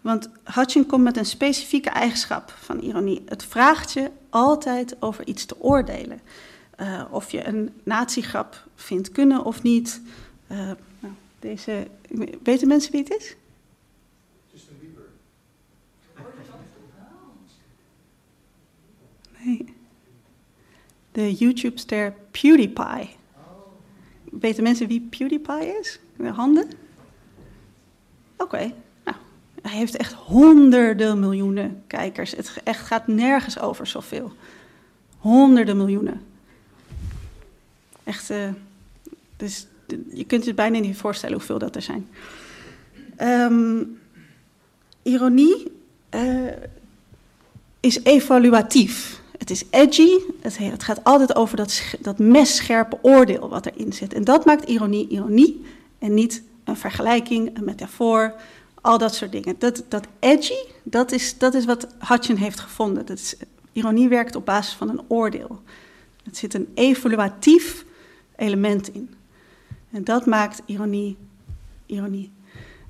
want 0.00 0.28
Hutchin 0.44 0.86
komt 0.86 1.02
met 1.02 1.16
een 1.16 1.26
specifieke 1.26 1.90
eigenschap 1.90 2.54
van 2.58 2.80
ironie. 2.80 3.22
Het 3.26 3.44
vraagt 3.44 3.92
je 3.92 4.10
altijd 4.30 4.96
over 5.02 5.26
iets 5.26 5.44
te 5.44 5.60
oordelen. 5.60 6.20
Uh, 6.80 7.04
of 7.10 7.30
je 7.30 7.46
een 7.46 7.70
natiegrap 7.82 8.66
vindt 8.74 9.12
kunnen 9.12 9.44
of 9.44 9.62
niet. 9.62 10.02
Uh, 10.52 10.58
nou, 11.00 11.14
deze, 11.38 11.86
weten 12.42 12.68
mensen 12.68 12.92
wie 12.92 13.00
het 13.00 13.16
is? 13.16 13.36
Justin 14.52 14.76
Bieber. 14.80 15.02
Nee. 19.44 19.74
De 21.12 21.34
YouTube-ster 21.34 22.14
PewDiePie. 22.30 23.16
Weten 24.30 24.62
mensen 24.62 24.86
wie 24.86 25.00
PewDiePie 25.10 25.78
is? 25.80 26.00
De 26.16 26.28
handen? 26.28 26.64
Oké. 28.36 28.42
Okay. 28.42 28.74
Nou, 29.04 29.16
hij 29.62 29.76
heeft 29.76 29.96
echt 29.96 30.12
honderden 30.12 31.20
miljoenen 31.20 31.82
kijkers. 31.86 32.30
Het 32.30 32.60
echt 32.64 32.86
gaat 32.86 33.06
nergens 33.06 33.58
over 33.58 33.86
zoveel. 33.86 34.32
Honderden 35.18 35.76
miljoenen. 35.76 36.28
Uh, 38.30 38.48
dus 39.36 39.66
je 40.12 40.24
kunt 40.24 40.44
je 40.44 40.54
bijna 40.54 40.78
niet 40.78 40.96
voorstellen 40.96 41.36
hoeveel 41.36 41.58
dat 41.58 41.76
er 41.76 41.82
zijn. 41.82 42.08
Um, 43.20 43.98
ironie 45.02 45.72
uh, 46.14 46.52
is 47.80 48.02
evaluatief. 48.02 49.20
Het 49.38 49.50
is 49.50 49.64
edgy. 49.70 50.10
Het, 50.40 50.58
het, 50.58 50.82
gaat 50.82 51.04
altijd 51.04 51.36
over 51.36 51.56
dat, 51.56 51.82
dat 52.00 52.18
messcherpe 52.18 52.98
oordeel 53.02 53.48
wat 53.48 53.66
erin 53.66 53.92
zit. 53.92 54.14
En 54.14 54.24
dat 54.24 54.44
maakt 54.44 54.68
ironie 54.68 55.08
ironie 55.08 55.64
en 55.98 56.14
niet 56.14 56.42
een 56.64 56.76
vergelijking, 56.76 57.56
een 57.56 57.64
metafoor, 57.64 58.34
al 58.80 58.98
dat 58.98 59.14
soort 59.14 59.32
dingen. 59.32 59.54
Dat, 59.58 59.84
dat 59.88 60.06
edgy, 60.18 60.58
dat 60.82 61.12
is, 61.12 61.38
dat 61.38 61.54
is 61.54 61.64
wat 61.64 61.86
Hutchin 61.98 62.36
heeft 62.36 62.60
gevonden. 62.60 63.06
Dat 63.06 63.36
ironie 63.72 64.08
werkt 64.08 64.36
op 64.36 64.44
basis 64.44 64.74
van 64.74 64.88
een 64.88 65.00
oordeel. 65.08 65.62
Er 66.24 66.36
zit 66.36 66.54
een 66.54 66.68
evaluatief 66.74 67.84
element 68.40 68.94
in. 68.94 69.14
En 69.90 70.04
dat 70.04 70.26
maakt 70.26 70.62
ironie 70.66 71.16
ironie. 71.90 72.30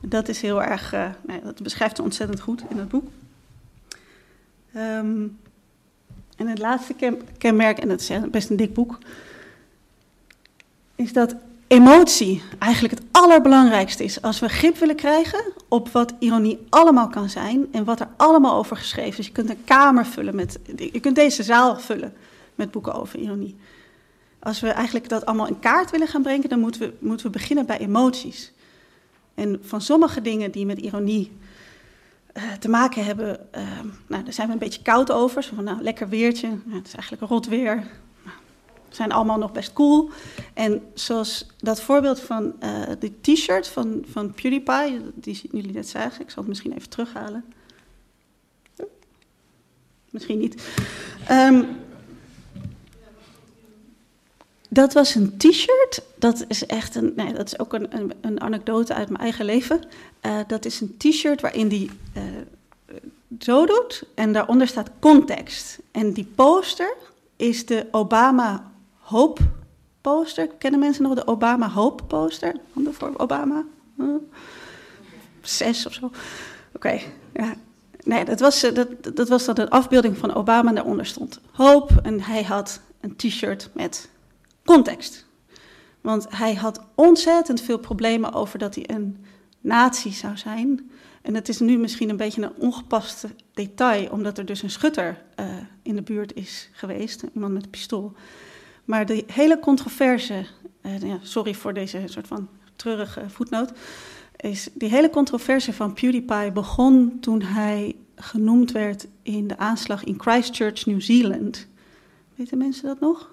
Dat 0.01 0.29
is 0.29 0.41
heel 0.41 0.63
erg, 0.63 0.95
uh, 0.95 1.09
nou, 1.27 1.41
dat 1.45 1.63
beschrijft 1.63 1.97
ze 1.97 2.03
ontzettend 2.03 2.41
goed 2.41 2.63
in 2.69 2.79
het 2.79 2.89
boek. 2.89 3.09
Um, 4.77 5.39
en 6.37 6.47
het 6.47 6.59
laatste 6.59 6.95
kenmerk, 7.39 7.79
en 7.79 7.89
dat 7.89 8.01
is 8.01 8.11
best 8.31 8.51
een 8.51 8.57
dik 8.57 8.75
boek, 8.75 8.99
is 10.95 11.13
dat 11.13 11.35
emotie 11.67 12.43
eigenlijk 12.59 12.95
het 12.95 13.05
allerbelangrijkste 13.11 14.05
is. 14.05 14.23
Als 14.23 14.41
we 14.41 14.49
grip 14.49 14.77
willen 14.77 14.97
krijgen 14.97 15.53
op 15.69 15.89
wat 15.89 16.15
ironie 16.19 16.67
allemaal 16.69 17.09
kan 17.09 17.29
zijn 17.29 17.67
en 17.73 17.85
wat 17.85 18.01
er 18.01 18.09
allemaal 18.17 18.57
over 18.57 18.77
geschreven 18.77 19.19
is. 19.19 19.27
Je 19.27 19.33
kunt 19.33 19.51
een 19.51 19.65
kamer 19.65 20.07
vullen 20.07 20.35
met, 20.35 20.59
je 20.77 21.01
kunt 21.01 21.17
deze 21.17 21.43
zaal 21.43 21.79
vullen 21.79 22.13
met 22.55 22.71
boeken 22.71 22.95
over 22.95 23.19
ironie. 23.19 23.57
Als 24.43 24.61
we 24.61 24.69
eigenlijk 24.69 25.09
dat 25.09 25.27
allemaal 25.27 25.47
in 25.47 25.59
kaart 25.59 25.91
willen 25.91 26.09
gaan 26.09 26.23
brengen, 26.23 26.49
dan 26.49 26.61
moeten 26.61 26.81
we, 26.81 26.93
moeten 26.99 27.27
we 27.27 27.33
beginnen 27.33 27.67
bij 27.67 27.79
emoties. 27.79 28.53
En 29.35 29.59
van 29.63 29.81
sommige 29.81 30.21
dingen 30.21 30.51
die 30.51 30.67
met 30.67 30.79
ironie 30.79 31.33
uh, 32.35 32.53
te 32.53 32.69
maken 32.69 33.05
hebben, 33.05 33.49
uh, 33.55 33.63
nou, 34.07 34.25
daar 34.25 34.33
zijn 34.33 34.47
we 34.47 34.53
een 34.53 34.59
beetje 34.59 34.83
koud 34.83 35.13
over. 35.13 35.43
Zo 35.43 35.55
van, 35.55 35.65
nou, 35.65 35.83
lekker 35.83 36.09
weertje, 36.09 36.49
nou, 36.49 36.79
het 36.79 36.87
is 36.87 36.95
eigenlijk 36.95 37.23
rot 37.33 37.47
weer. 37.47 37.75
Nou, 38.25 38.37
zijn 38.89 39.13
allemaal 39.13 39.39
nog 39.39 39.53
best 39.53 39.73
cool. 39.73 40.11
En 40.55 40.83
zoals 40.95 41.47
dat 41.59 41.81
voorbeeld 41.81 42.21
van 42.21 42.45
uh, 42.45 42.83
de 42.99 43.21
t-shirt 43.21 43.69
van, 43.69 44.05
van 44.11 44.33
PewDiePie, 44.33 45.01
die 45.15 45.49
jullie 45.53 45.73
net 45.73 45.89
zagen, 45.89 46.21
ik 46.21 46.31
zal 46.31 46.39
het 46.39 46.49
misschien 46.49 46.73
even 46.73 46.89
terughalen. 46.89 47.45
Misschien 50.11 50.39
niet. 50.39 50.63
Um, 51.31 51.67
dat 54.73 54.93
was 54.93 55.15
een 55.15 55.37
t-shirt. 55.37 56.03
Dat 56.17 56.45
is 56.49 56.67
echt 56.67 56.95
een. 56.95 57.13
Nee, 57.17 57.33
dat 57.33 57.47
is 57.47 57.59
ook 57.59 57.73
een, 57.73 57.97
een, 57.97 58.13
een 58.21 58.41
anekdote 58.41 58.95
uit 58.95 59.09
mijn 59.09 59.23
eigen 59.23 59.45
leven. 59.45 59.81
Uh, 60.23 60.39
dat 60.47 60.65
is 60.65 60.81
een 60.81 60.95
t-shirt 60.99 61.41
waarin 61.41 61.69
die 61.69 61.91
uh, 62.17 62.23
zo 63.39 63.67
doet. 63.67 64.03
En 64.15 64.33
daaronder 64.33 64.67
staat 64.67 64.91
context. 64.99 65.79
En 65.91 66.13
die 66.13 66.33
poster 66.35 66.97
is 67.37 67.67
de 67.67 67.87
Obama 67.91 68.71
Hope 68.99 69.43
poster. 70.01 70.49
Kennen 70.49 70.81
mensen 70.81 71.03
nog 71.03 71.15
de 71.15 71.27
Obama 71.27 71.69
Hope 71.69 72.05
poster? 72.05 72.55
Handen 72.73 72.95
voor 72.95 73.13
Obama? 73.17 73.65
Huh? 73.97 74.15
Zes 75.41 75.87
of 75.87 75.93
zo. 75.93 76.11
Oké, 76.73 77.01
ja. 77.33 77.55
Nee, 78.03 78.25
dat 78.25 78.41
was, 78.41 78.61
dat, 78.61 78.89
dat 79.15 79.29
was 79.29 79.47
een 79.47 79.69
afbeelding 79.69 80.19
van 80.19 80.35
Obama 80.35 80.69
en 80.69 80.75
daaronder 80.75 81.07
stond 81.07 81.41
hoop. 81.53 81.91
En 82.03 82.21
hij 82.21 82.43
had 82.43 82.81
een 83.01 83.17
t-shirt 83.17 83.71
met 83.73 84.09
context. 84.65 85.27
Want 86.01 86.27
hij 86.29 86.55
had 86.55 86.81
ontzettend 86.95 87.61
veel 87.61 87.79
problemen 87.79 88.33
over 88.33 88.59
dat 88.59 88.75
hij 88.75 88.91
een 88.91 89.25
nazi 89.61 90.13
zou 90.13 90.37
zijn. 90.37 90.91
En 91.23 91.35
het 91.35 91.49
is 91.49 91.59
nu 91.59 91.79
misschien 91.79 92.09
een 92.09 92.17
beetje 92.17 92.43
een 92.43 92.55
ongepast 92.57 93.27
detail, 93.55 94.11
omdat 94.11 94.39
er 94.39 94.45
dus 94.45 94.63
een 94.63 94.71
schutter 94.71 95.23
uh, 95.41 95.47
in 95.83 95.95
de 95.95 96.03
buurt 96.03 96.35
is 96.35 96.69
geweest, 96.73 97.25
iemand 97.35 97.53
met 97.53 97.65
een 97.65 97.71
pistool. 97.71 98.13
Maar 98.85 99.07
de 99.07 99.25
hele 99.27 99.59
controverse, 99.59 100.47
uh, 100.83 101.01
ja, 101.01 101.19
sorry 101.23 101.55
voor 101.55 101.75
deze 101.75 102.03
soort 102.05 102.27
van 102.27 102.49
treurige 102.77 103.31
voetnoot, 103.31 103.73
is 104.37 104.69
die 104.75 104.89
hele 104.89 105.11
controverse 105.11 105.73
van 105.73 105.93
PewDiePie 105.93 106.53
begon 106.53 107.21
toen 107.21 107.43
hij 107.43 107.97
genoemd 108.15 108.73
werd 108.73 109.07
in 109.23 109.47
de 109.47 109.59
aanslag 109.59 110.05
in 110.05 110.21
Christchurch, 110.21 110.87
New 110.87 111.01
Zealand. 111.01 111.67
Weten 112.35 112.59
mensen 112.59 112.85
dat 112.85 113.01
nog? 113.01 113.33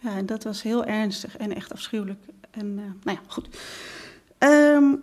Ja, 0.00 0.16
en 0.16 0.26
dat 0.26 0.44
was 0.44 0.62
heel 0.62 0.84
ernstig 0.84 1.36
en 1.36 1.54
echt 1.54 1.72
afschuwelijk. 1.72 2.20
En 2.50 2.66
uh, 2.66 2.84
nou 3.02 3.18
ja, 3.18 3.20
goed. 3.26 3.48
Um, 4.38 5.02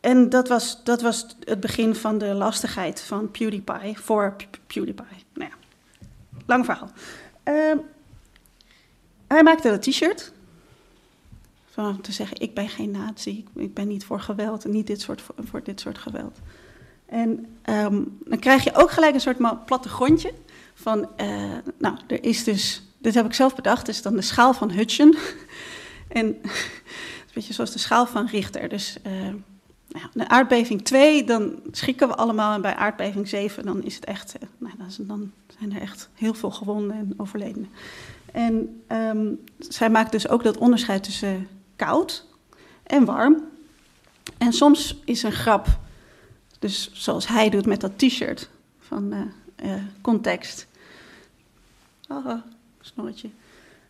en 0.00 0.28
dat 0.28 0.48
was, 0.48 0.84
dat 0.84 1.02
was 1.02 1.26
het 1.44 1.60
begin 1.60 1.94
van 1.94 2.18
de 2.18 2.34
lastigheid 2.34 3.00
van 3.00 3.30
PewDiePie 3.30 3.98
voor 3.98 4.36
PewDiePie. 4.66 5.24
Nou 5.32 5.50
ja, 5.50 5.56
lang 6.46 6.64
verhaal. 6.64 6.90
Um, 7.44 7.80
hij 9.26 9.42
maakte 9.42 9.68
een 9.68 9.80
t-shirt. 9.80 10.32
Van 11.70 12.00
te 12.00 12.12
zeggen, 12.12 12.40
ik 12.40 12.54
ben 12.54 12.68
geen 12.68 12.90
nazi, 12.90 13.44
ik, 13.54 13.74
ben 13.74 13.88
niet 13.88 14.04
voor 14.04 14.20
geweld, 14.20 14.64
niet 14.64 14.86
dit 14.86 15.00
soort, 15.00 15.22
voor, 15.38 15.62
dit 15.62 15.80
soort 15.80 15.98
geweld. 15.98 16.38
En 17.06 17.46
um, 17.64 18.18
dan 18.24 18.38
krijg 18.38 18.64
je 18.64 18.74
ook 18.74 18.90
gelijk 18.90 19.14
een 19.14 19.20
soort 19.20 19.64
plattegrondje 19.66 20.32
van, 20.74 21.08
uh, 21.20 21.52
nou, 21.78 21.96
er 22.06 22.24
is 22.24 22.44
dus 22.44 22.82
dit 23.04 23.14
heb 23.14 23.24
ik 23.26 23.34
zelf 23.34 23.54
bedacht, 23.54 23.88
is 23.88 24.02
dan 24.02 24.14
de 24.14 24.22
schaal 24.22 24.54
van 24.54 24.70
Hutchen. 24.70 25.16
en 26.08 26.26
een 27.26 27.34
beetje 27.34 27.52
zoals 27.52 27.72
de 27.72 27.78
schaal 27.78 28.06
van 28.06 28.26
Richter. 28.26 28.68
Dus 28.68 28.96
uh, 29.06 29.12
nou, 29.88 30.06
een 30.12 30.30
aardbeving 30.30 30.84
2, 30.84 31.24
dan 31.24 31.60
schrikken 31.70 32.08
we 32.08 32.14
allemaal. 32.14 32.54
En 32.54 32.60
bij 32.60 32.74
aardbeving 32.74 33.28
7, 33.28 33.64
dan 33.64 33.82
is 33.82 33.94
het 33.94 34.04
echt, 34.04 34.34
uh, 34.42 34.48
nou, 34.58 34.74
dan 34.98 35.32
zijn 35.58 35.74
er 35.74 35.80
echt 35.80 36.08
heel 36.14 36.34
veel 36.34 36.50
gewonden 36.50 36.96
en 36.96 37.14
overledenen. 37.16 37.68
En 38.32 38.82
um, 38.88 39.40
zij 39.58 39.90
maakt 39.90 40.12
dus 40.12 40.28
ook 40.28 40.42
dat 40.42 40.56
onderscheid 40.56 41.02
tussen 41.02 41.48
koud 41.76 42.26
en 42.82 43.04
warm. 43.04 43.42
En 44.38 44.52
soms 44.52 45.00
is 45.04 45.22
een 45.22 45.32
grap, 45.32 45.66
dus 46.58 46.90
zoals 46.92 47.26
hij 47.26 47.50
doet 47.50 47.66
met 47.66 47.80
dat 47.80 47.98
t-shirt 47.98 48.48
van 48.78 49.12
uh, 49.64 49.72
context. 50.00 50.66
Oh, 52.08 52.30
snorretje, 52.86 53.28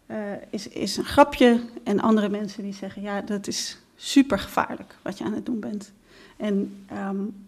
uh, 0.07 0.33
is, 0.51 0.69
is 0.69 0.97
een 0.97 1.05
grapje. 1.05 1.61
En 1.85 2.01
andere 2.01 2.29
mensen 2.29 2.63
die 2.63 2.75
zeggen, 2.75 3.03
ja, 3.03 3.21
dat 3.21 3.47
is 3.47 3.79
super 3.97 4.39
gevaarlijk 4.39 4.97
wat 5.03 5.19
je 5.19 5.25
aan 5.25 5.33
het 5.33 5.47
doen 5.47 5.61
bent. 5.61 5.93
En 6.37 6.87
um, 6.93 7.47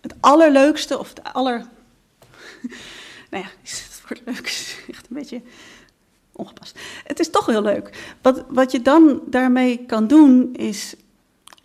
het 0.00 0.14
allerleukste, 0.20 0.98
of 0.98 1.08
het 1.08 1.22
aller... 1.32 1.58
nou 3.30 3.44
ja, 3.44 3.50
is 3.62 3.82
het 3.84 4.02
woord 4.08 4.22
leuk 4.24 4.46
echt 4.88 5.06
een 5.08 5.16
beetje... 5.16 5.42
ongepast. 6.32 6.78
Het 7.04 7.20
is 7.20 7.30
toch 7.30 7.46
heel 7.46 7.62
leuk. 7.62 8.14
Wat, 8.22 8.44
wat 8.48 8.72
je 8.72 8.82
dan 8.82 9.20
daarmee 9.26 9.86
kan 9.86 10.06
doen, 10.06 10.54
is 10.54 10.94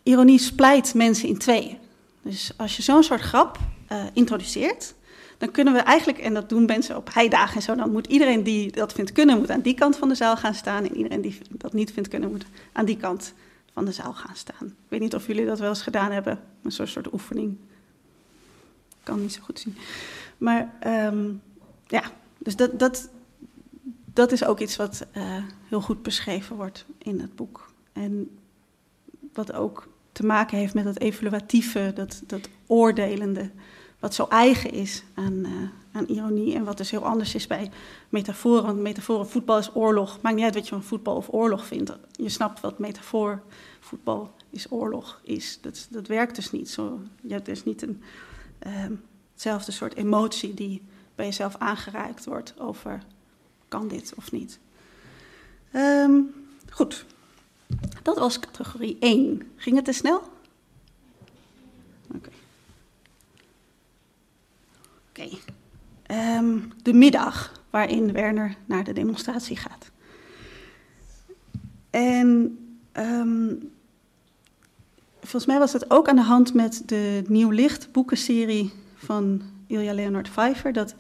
ironie 0.04 0.40
splijt 0.40 0.94
mensen 0.94 1.28
in 1.28 1.38
tweeën. 1.38 1.78
Dus 2.22 2.52
als 2.58 2.78
je 2.78 2.84
zo'n 2.84 3.04
soort 3.04 3.22
grap 3.22 3.58
uh, 3.92 4.04
introduceert, 4.14 4.94
dan 5.42 5.52
kunnen 5.52 5.74
we 5.74 5.80
eigenlijk, 5.80 6.18
en 6.18 6.34
dat 6.34 6.50
doen 6.50 6.66
mensen 6.66 6.98
op 6.98 7.14
heidagen 7.14 7.56
en 7.56 7.62
zo, 7.62 7.76
dan 7.76 7.92
moet 7.92 8.08
iedereen 8.08 8.44
die 8.44 8.72
dat 8.72 8.94
vindt 8.94 9.12
kunnen, 9.12 9.38
moet 9.38 9.50
aan 9.50 9.62
die 9.62 9.74
kant 9.74 9.96
van 9.98 10.08
de 10.08 10.16
zaal 10.16 10.38
gaan 10.38 10.54
staan. 10.54 10.84
En 10.84 10.96
iedereen 10.96 11.22
die 11.22 11.38
dat 11.52 11.74
niet 11.74 11.92
vindt 11.92 12.10
kunnen, 12.10 12.32
moet 12.32 12.46
aan 12.72 12.86
die 12.86 12.98
kant 12.98 13.34
van 13.74 13.86
de 13.86 13.92
zaal 13.92 14.14
gaan 14.14 14.36
staan. 14.36 14.68
Ik 14.68 14.88
weet 14.88 15.00
niet 15.00 15.16
of 15.16 15.28
jullie 15.28 15.46
dat 15.46 15.60
wel 15.60 15.70
eens 15.70 15.82
gedaan 15.82 16.12
hebben, 16.12 16.40
een 16.64 16.72
soort, 16.72 16.90
soort 16.90 17.14
oefening. 17.14 17.58
Ik 18.90 19.04
kan 19.04 19.22
niet 19.22 19.34
zo 19.34 19.42
goed 19.42 19.60
zien. 19.60 19.78
Maar 20.38 20.74
um, 20.88 21.42
ja, 21.88 22.04
dus 22.38 22.56
dat, 22.56 22.80
dat, 22.80 23.10
dat 24.14 24.32
is 24.32 24.44
ook 24.44 24.60
iets 24.60 24.76
wat 24.76 25.06
uh, 25.18 25.24
heel 25.68 25.82
goed 25.82 26.04
beschreven 26.04 26.56
wordt 26.56 26.86
in 26.98 27.20
het 27.20 27.36
boek. 27.36 27.72
En 27.94 28.38
wat 29.34 29.54
ook 29.54 29.88
te 30.12 30.26
maken 30.26 30.58
heeft 30.58 30.74
met 30.74 30.84
dat 30.84 31.00
evaluatieve, 31.00 31.92
dat, 31.96 32.22
dat 32.26 32.50
oordelende, 32.68 33.50
wat 34.02 34.14
zo 34.14 34.26
eigen 34.30 34.72
is 34.72 35.04
aan, 35.14 35.34
uh, 35.34 35.70
aan 35.92 36.06
ironie 36.06 36.56
en 36.56 36.64
wat 36.64 36.78
dus 36.78 36.92
heel 36.92 37.06
anders 37.06 37.36
is 37.36 37.48
bij 37.48 37.72
metaforen. 38.10 38.64
Want 38.64 38.80
metaforen, 38.80 39.28
voetbal 39.28 39.58
is 39.58 39.76
oorlog. 39.76 40.22
Maakt 40.22 40.36
niet 40.36 40.46
uit 40.46 40.54
wat 40.54 40.68
je 40.68 40.74
van 40.74 40.84
voetbal 40.84 41.16
of 41.16 41.28
oorlog 41.32 41.66
vindt. 41.66 41.98
Je 42.12 42.30
snapt 42.30 42.60
wat 42.60 42.80
metafoor, 42.80 43.42
voetbal 43.80 44.34
is 44.50 44.72
oorlog 44.72 45.22
is. 45.24 45.60
Dat, 45.62 45.88
dat 45.90 46.08
werkt 46.08 46.36
dus 46.36 46.52
niet 46.52 46.70
zo. 46.70 47.00
Je 47.22 47.34
hebt 47.34 47.46
dus 47.46 47.64
niet 47.64 47.82
een, 47.82 48.04
uh, 48.68 48.74
hetzelfde 49.32 49.72
soort 49.72 49.96
emotie 49.96 50.54
die 50.54 50.82
bij 51.16 51.26
jezelf 51.26 51.56
aangereikt 51.58 52.26
wordt 52.26 52.54
over 52.60 53.04
kan 53.68 53.88
dit 53.88 54.14
of 54.16 54.32
niet. 54.32 54.60
Um, 55.74 56.34
goed, 56.70 57.06
dat 58.04 58.18
was 58.18 58.40
categorie 58.40 58.98
1. 59.00 59.52
Ging 59.56 59.76
het 59.76 59.86
te 59.86 59.92
snel? 59.92 60.18
Oké. 60.18 62.16
Okay. 62.16 62.34
Oké. 65.12 65.30
Um, 66.38 66.72
de 66.82 66.94
middag 66.94 67.52
waarin 67.70 68.12
Werner 68.12 68.56
naar 68.66 68.84
de 68.84 68.94
demonstratie 68.94 69.58
gaat. 69.58 69.92
En 71.90 72.58
um, 72.94 73.72
volgens 75.20 75.46
mij 75.46 75.60
was 75.60 75.72
dat 75.72 75.92
ook 75.92 76.08
aan 76.08 76.16
de 76.16 76.22
hand 76.22 76.54
met 76.54 76.84
de 76.86 77.24
Nieuw 77.28 77.50
Licht 77.50 77.92
boekenserie 77.92 78.74
van 78.96 79.42
Ilja 79.68 79.94
Leonard 79.94 80.30
Pfeiffer. 80.30 80.74
Dat, 80.74 80.96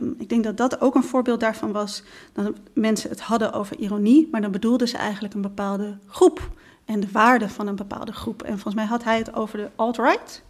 um, 0.00 0.14
ik 0.18 0.28
denk 0.28 0.44
dat 0.44 0.56
dat 0.56 0.80
ook 0.80 0.94
een 0.94 1.04
voorbeeld 1.04 1.40
daarvan 1.40 1.72
was. 1.72 2.02
Dat 2.32 2.52
mensen 2.72 3.10
het 3.10 3.20
hadden 3.20 3.52
over 3.52 3.78
ironie, 3.78 4.28
maar 4.30 4.40
dan 4.40 4.50
bedoelden 4.50 4.88
ze 4.88 4.96
eigenlijk 4.96 5.34
een 5.34 5.42
bepaalde 5.42 5.98
groep. 6.06 6.50
En 6.84 7.00
de 7.00 7.10
waarde 7.12 7.48
van 7.48 7.66
een 7.66 7.76
bepaalde 7.76 8.12
groep. 8.12 8.42
En 8.42 8.52
volgens 8.52 8.74
mij 8.74 8.84
had 8.84 9.04
hij 9.04 9.18
het 9.18 9.34
over 9.34 9.58
de 9.58 9.70
alt-right. 9.76 10.42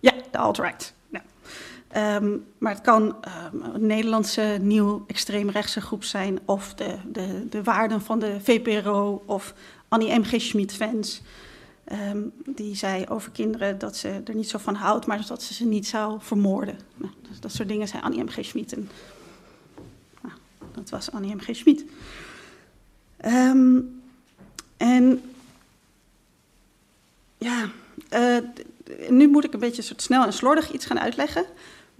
Ja, 0.00 0.12
de 0.30 0.38
alt-right. 0.38 0.94
Um, 1.96 2.44
maar 2.58 2.72
het 2.72 2.80
kan 2.80 3.02
um, 3.02 3.62
een 3.62 3.86
Nederlandse 3.86 4.58
nieuw 4.60 5.04
extreemrechtse 5.06 5.80
groep 5.80 6.04
zijn, 6.04 6.38
of 6.44 6.74
de, 6.74 6.96
de, 7.12 7.48
de 7.48 7.62
waarden 7.62 8.02
van 8.02 8.18
de 8.18 8.40
VPRO, 8.40 9.22
of 9.26 9.54
Annie 9.88 10.18
M. 10.18 10.24
G. 10.24 10.40
Schmid 10.40 10.72
fans. 10.72 11.22
Um, 11.92 12.32
die 12.46 12.76
zei 12.76 13.06
over 13.08 13.30
kinderen 13.30 13.78
dat 13.78 13.96
ze 13.96 14.20
er 14.24 14.34
niet 14.34 14.48
zo 14.48 14.58
van 14.58 14.74
houdt, 14.74 15.06
maar 15.06 15.26
dat 15.26 15.42
ze 15.42 15.54
ze 15.54 15.64
niet 15.64 15.86
zou 15.86 16.18
vermoorden. 16.20 16.78
Nou, 16.96 17.12
dat, 17.40 17.52
soort 17.52 17.68
dingen 17.68 17.88
zei 17.88 18.02
Annie 18.02 18.24
M. 18.24 18.28
G. 18.28 18.44
Schmid. 18.44 18.72
En, 18.72 18.88
nou, 20.22 20.34
dat 20.74 20.90
was 20.90 21.10
Annie 21.10 21.34
M. 21.34 21.40
G. 21.40 21.56
Schmid. 21.56 21.84
En 24.76 25.22
ja, 27.38 27.70
uh, 28.14 28.38
nu 29.08 29.28
moet 29.28 29.44
ik 29.44 29.52
een 29.52 29.60
beetje 29.60 29.82
soort 29.82 30.02
snel 30.02 30.24
en 30.24 30.32
slordig 30.32 30.72
iets 30.72 30.86
gaan 30.86 31.00
uitleggen. 31.00 31.44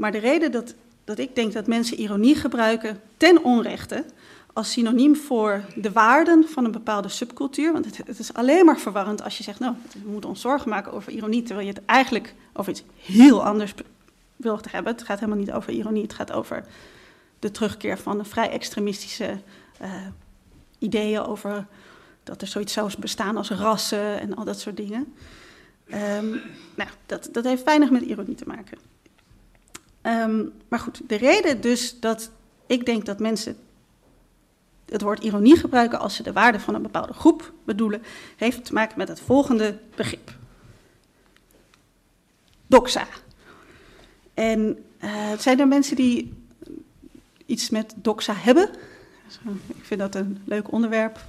Maar 0.01 0.13
de 0.13 0.19
reden 0.19 0.53
dat, 0.53 0.75
dat 1.05 1.19
ik 1.19 1.35
denk 1.35 1.53
dat 1.53 1.67
mensen 1.67 2.01
ironie 2.01 2.35
gebruiken 2.35 3.01
ten 3.17 3.45
onrechte 3.45 4.05
als 4.53 4.73
synoniem 4.73 5.17
voor 5.17 5.65
de 5.77 5.93
waarden 5.93 6.49
van 6.49 6.65
een 6.65 6.73
bepaalde 6.73 7.09
subcultuur. 7.09 7.73
Want 7.73 7.85
het, 7.85 7.97
het, 7.97 8.19
is 8.19 8.33
alleen 8.33 8.65
maar 8.65 8.79
verwarrend 8.79 9.23
als 9.23 9.39
je 9.39 9.43
zegt, 9.43 9.59
nou, 9.59 9.75
we 10.05 10.11
moeten 10.11 10.31
ons 10.31 10.41
zorgen 10.41 10.71
maken 10.71 10.93
over 10.93 11.13
ironie, 11.13 11.43
terwijl 11.43 11.67
je 11.67 11.73
het 11.73 11.85
eigenlijk 11.85 12.35
over 12.53 12.73
iets 12.73 12.83
heel 13.01 13.45
anders 13.45 13.75
wilt 14.37 14.73
hebben. 14.73 14.93
Het 14.93 15.03
gaat 15.03 15.21
helemaal 15.21 15.41
niet 15.41 15.53
over 15.53 15.73
ironie, 15.73 16.03
het 16.03 16.15
gaat 16.15 16.33
over 16.33 16.65
de 17.39 17.51
terugkeer 17.51 17.99
van 17.99 18.19
de 18.19 18.25
vrij 18.25 18.51
extremistische 18.51 19.39
uh, 19.83 19.93
ideeën 20.79 21.21
over 21.21 21.67
dat 22.23 22.43
er 22.43 22.49
zoiets 22.49 22.73
zou 22.73 22.91
bestaan 22.99 23.37
als 23.37 23.51
rassen 23.51 24.21
en 24.21 24.35
al 24.35 24.45
dat 24.45 24.61
soort 24.61 24.77
dingen. 24.77 25.15
Um, 25.87 26.41
nou, 26.75 26.91
dat, 27.07 27.29
dat 27.33 27.45
heeft 27.45 27.65
weinig 27.65 27.91
met 27.91 28.03
ironie 28.03 28.35
te 28.35 28.47
maken. 28.47 28.91
Um, 30.03 30.53
maar 30.69 30.79
goed, 30.79 31.01
de 31.07 31.17
reden 31.17 31.61
dus 31.61 32.01
dat 32.01 32.31
ik 32.67 32.87
denk 32.87 33.07
dat 33.07 33.19
mensen 33.19 33.57
het 34.85 35.03
woord 35.03 35.23
ironie 35.23 35.57
gebruiken 35.57 35.99
als 35.99 36.15
ze 36.15 36.23
de 36.23 36.33
waarde 36.33 36.61
van 36.61 36.75
een 36.75 36.83
bepaalde 36.83 37.13
groep 37.13 37.53
bedoelen, 37.65 38.03
heeft 38.37 38.65
te 38.65 38.73
maken 38.73 38.99
met 38.99 39.09
het 39.09 39.21
volgende 39.21 39.79
begrip. 39.97 40.37
Doxa. 42.67 43.07
En 44.35 44.85
uh, 45.05 45.33
zijn 45.39 45.61
er 45.61 45.69
mensen 45.69 45.97
die 45.97 46.33
iets 47.47 47.71
met 47.71 47.95
doxa 47.97 48.35
hebben? 48.35 48.71
Ik 49.67 49.85
vind 49.85 50.01
dat 50.01 50.15
een 50.15 50.43
leuk 50.45 50.73
onderwerp. 50.73 51.17
Ik 51.17 51.25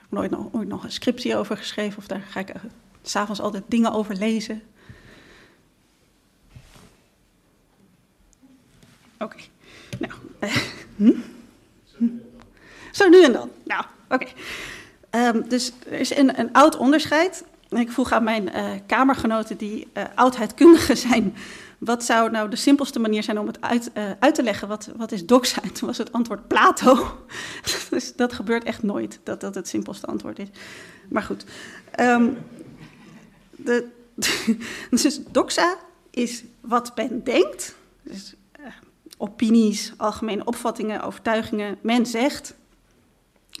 heb 0.00 0.10
nooit 0.10 0.30
nog, 0.30 0.48
ooit 0.52 0.68
nog 0.68 0.84
een 0.84 0.92
scriptie 0.92 1.36
over 1.36 1.56
geschreven, 1.56 1.98
of 1.98 2.06
daar 2.06 2.20
ga 2.20 2.40
ik 2.40 2.48
uh, 2.48 2.54
s'avonds 3.02 3.40
altijd 3.40 3.64
dingen 3.66 3.92
over 3.92 4.14
lezen. 4.14 4.62
Oké. 9.18 9.36
Nou, 9.98 10.12
uh, 10.40 10.56
hm? 10.96 11.12
Zo 12.92 13.08
nu 13.08 13.22
en 13.22 13.32
dan. 13.32 13.50
Nou, 13.64 13.84
oké. 14.08 14.26
Um, 15.10 15.48
dus 15.48 15.72
er 15.86 16.00
is 16.00 16.16
een, 16.16 16.38
een, 16.38 16.52
oud 16.52 16.76
onderscheid. 16.76 17.44
Ik 17.68 17.92
vroeg 17.92 18.12
aan 18.12 18.24
mijn 18.24 18.48
uh, 18.48 18.70
kamergenoten 18.86 19.56
die 19.56 19.88
uh, 19.94 20.04
oudheidkundigen 20.14 20.96
zijn... 21.08 21.34
wat 21.78 22.04
zou 22.04 22.30
nou 22.30 22.48
de 22.50 22.56
simpelste 22.56 22.98
manier 22.98 23.22
zijn 23.22 23.38
om 23.38 23.46
het 23.46 23.60
uit, 23.60 23.90
uh, 23.94 24.10
uit 24.18 24.34
te 24.34 24.42
leggen? 24.42 24.68
Wat, 24.68 24.90
wat 24.96 25.12
is 25.12 25.26
doxa? 25.26 25.62
En 25.62 25.72
toen 25.72 25.88
was 25.88 25.98
het 25.98 26.12
antwoord 26.12 26.48
Plato. 26.48 27.18
dus 27.90 28.14
dat 28.14 28.32
gebeurt 28.32 28.64
echt 28.64 28.82
nooit, 28.82 29.20
dat 29.22 29.40
dat 29.40 29.54
het 29.54 29.68
simpelste 29.68 30.06
antwoord 30.06 30.38
is. 30.38 30.48
Maar 31.08 31.22
goed. 31.22 31.44
Um, 32.00 32.38
de, 33.50 33.88
dus 34.90 35.20
doxa 35.30 35.76
is 36.10 36.44
wat 36.60 36.96
men 36.96 37.24
denkt... 37.24 37.74
Dus, 38.02 38.34
opinies, 39.16 39.92
algemene 39.96 40.44
opvattingen, 40.44 41.02
overtuigingen. 41.02 41.78
Men 41.80 42.06
zegt. 42.06 42.54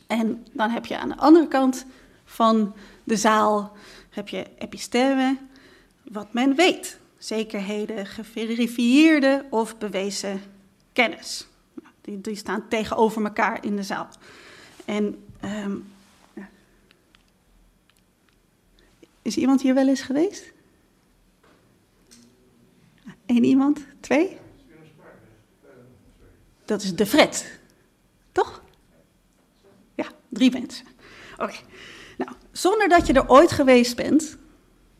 En 0.06 0.46
dan 0.52 0.70
heb 0.70 0.86
je 0.86 0.98
aan 0.98 1.08
de 1.08 1.16
andere 1.16 1.48
kant 1.48 1.86
van 2.24 2.74
de 3.04 3.16
zaal 3.16 3.76
heb 4.10 4.28
je 4.28 4.46
episteme, 4.58 5.36
wat 6.02 6.32
men 6.32 6.54
weet. 6.54 6.98
Zekerheden, 7.18 8.06
geverifieerde 8.06 9.46
of 9.50 9.78
bewezen 9.78 10.40
kennis. 10.92 11.46
Die, 12.00 12.20
die 12.20 12.36
staan 12.36 12.68
tegenover 12.68 13.24
elkaar 13.24 13.64
in 13.64 13.76
de 13.76 13.82
zaal. 13.82 14.08
En 14.84 15.24
ja. 16.34 16.48
is 19.22 19.36
iemand 19.36 19.62
hier 19.62 19.74
wel 19.74 19.88
eens 19.88 20.02
geweest? 20.02 20.52
Eén 23.26 23.44
iemand? 23.44 23.86
Twee? 24.00 24.38
Dat 26.66 26.82
is 26.82 26.94
de 26.94 27.06
Fred. 27.06 27.58
Toch? 28.32 28.62
Ja, 29.94 30.06
drie 30.28 30.50
mensen. 30.50 30.86
Oké. 31.38 31.54
Nou, 32.18 32.30
zonder 32.52 32.88
dat 32.88 33.06
je 33.06 33.12
er 33.12 33.28
ooit 33.28 33.52
geweest 33.52 33.96
bent, 33.96 34.36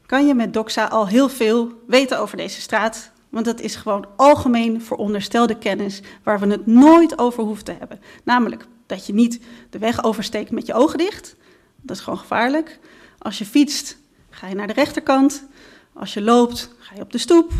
kan 0.06 0.26
je 0.26 0.34
met 0.34 0.52
Doxa 0.52 0.84
al 0.84 1.08
heel 1.08 1.28
veel 1.28 1.82
weten 1.86 2.18
over 2.18 2.36
deze 2.36 2.60
straat. 2.60 3.10
Want 3.28 3.44
dat 3.44 3.60
is 3.60 3.76
gewoon 3.76 4.06
algemeen 4.16 4.82
veronderstelde 4.82 5.58
kennis 5.58 6.00
waar 6.22 6.40
we 6.40 6.46
het 6.46 6.66
nooit 6.66 7.18
over 7.18 7.44
hoeven 7.44 7.64
te 7.64 7.76
hebben. 7.78 8.00
Namelijk 8.24 8.66
dat 8.86 9.06
je 9.06 9.14
niet 9.14 9.40
de 9.70 9.78
weg 9.78 10.04
oversteekt 10.04 10.50
met 10.50 10.66
je 10.66 10.74
ogen 10.74 10.98
dicht. 10.98 11.36
Dat 11.80 11.96
is 11.96 12.02
gewoon 12.02 12.18
gevaarlijk. 12.18 12.78
Als 13.18 13.38
je 13.38 13.46
fietst, 13.46 13.96
ga 14.30 14.46
je 14.46 14.54
naar 14.54 14.66
de 14.66 14.72
rechterkant. 14.72 15.44
Als 15.92 16.14
je 16.14 16.22
loopt, 16.22 16.70
ga 16.78 16.94
je 16.94 17.00
op 17.00 17.12
de 17.12 17.18
stoep. 17.18 17.52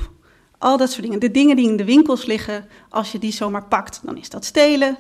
Al 0.59 0.77
dat 0.77 0.90
soort 0.90 1.03
dingen. 1.03 1.21
De 1.21 1.31
dingen 1.31 1.57
die 1.57 1.69
in 1.69 1.77
de 1.77 1.85
winkels 1.85 2.25
liggen, 2.25 2.69
als 2.88 3.12
je 3.12 3.19
die 3.19 3.33
zomaar 3.33 3.64
pakt, 3.64 4.01
dan 4.03 4.16
is 4.16 4.29
dat 4.29 4.45
stelen. 4.45 4.99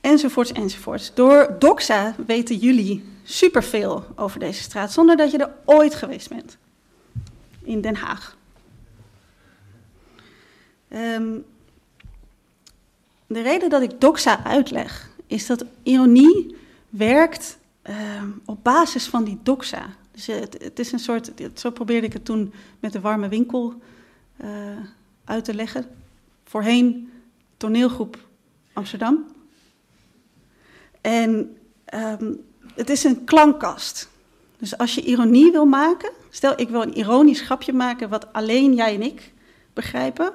Enzovoorts, 0.00 0.52
enzovoorts. 0.52 1.14
Door 1.14 1.56
Doxa 1.58 2.14
weten 2.26 2.56
jullie 2.56 3.04
superveel 3.24 4.04
over 4.16 4.38
deze 4.38 4.62
straat, 4.62 4.92
zonder 4.92 5.16
dat 5.16 5.30
je 5.30 5.38
er 5.38 5.54
ooit 5.64 5.94
geweest 5.94 6.28
bent. 6.28 6.56
In 7.62 7.80
Den 7.80 7.96
Haag. 7.96 8.36
Um, 10.92 11.44
de 13.26 13.42
reden 13.42 13.70
dat 13.70 13.82
ik 13.82 14.00
doxa 14.00 14.44
uitleg, 14.44 15.10
is 15.26 15.46
dat 15.46 15.64
ironie 15.82 16.56
werkt 16.88 17.58
uh, 17.90 17.94
op 18.44 18.64
basis 18.64 19.06
van 19.06 19.24
die 19.24 19.38
doxa. 19.42 19.86
Dus 20.12 20.26
het, 20.26 20.56
het, 20.62 20.78
is 20.78 20.92
een 20.92 20.98
soort, 20.98 21.32
zo 21.54 21.70
probeerde 21.70 22.06
ik 22.06 22.12
het 22.12 22.24
toen 22.24 22.52
met 22.80 22.92
de 22.92 23.00
warme 23.00 23.28
winkel 23.28 23.74
uh, 24.44 24.50
uit 25.24 25.44
te 25.44 25.54
leggen. 25.54 25.86
Voorheen 26.44 27.12
toneelgroep 27.56 28.18
Amsterdam. 28.72 29.26
En 31.00 31.56
um, 31.94 32.40
het 32.74 32.90
is 32.90 33.04
een 33.04 33.24
klankkast. 33.24 34.08
Dus 34.58 34.78
als 34.78 34.94
je 34.94 35.02
ironie 35.02 35.52
wil 35.52 35.64
maken, 35.64 36.10
stel 36.30 36.52
ik 36.56 36.68
wil 36.68 36.82
een 36.82 36.96
ironisch 36.96 37.40
grapje 37.40 37.72
maken 37.72 38.08
wat 38.08 38.32
alleen 38.32 38.74
jij 38.74 38.94
en 38.94 39.02
ik 39.02 39.32
begrijpen, 39.72 40.32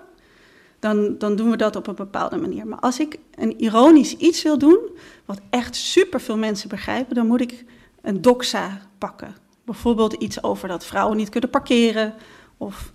dan, 0.79 1.17
dan 1.17 1.35
doen 1.35 1.49
we 1.49 1.57
dat 1.57 1.75
op 1.75 1.87
een 1.87 1.95
bepaalde 1.95 2.37
manier. 2.37 2.67
Maar 2.67 2.79
als 2.79 2.99
ik 2.99 3.19
een 3.35 3.61
ironisch 3.61 4.15
iets 4.15 4.43
wil 4.43 4.57
doen, 4.57 4.79
wat 5.25 5.41
echt 5.49 5.75
superveel 5.75 6.37
mensen 6.37 6.69
begrijpen, 6.69 7.15
dan 7.15 7.27
moet 7.27 7.41
ik 7.41 7.65
een 8.01 8.21
doxa 8.21 8.81
pakken. 8.97 9.35
Bijvoorbeeld 9.63 10.13
iets 10.13 10.43
over 10.43 10.67
dat 10.67 10.85
vrouwen 10.85 11.17
niet 11.17 11.29
kunnen 11.29 11.49
parkeren, 11.49 12.13
of 12.57 12.93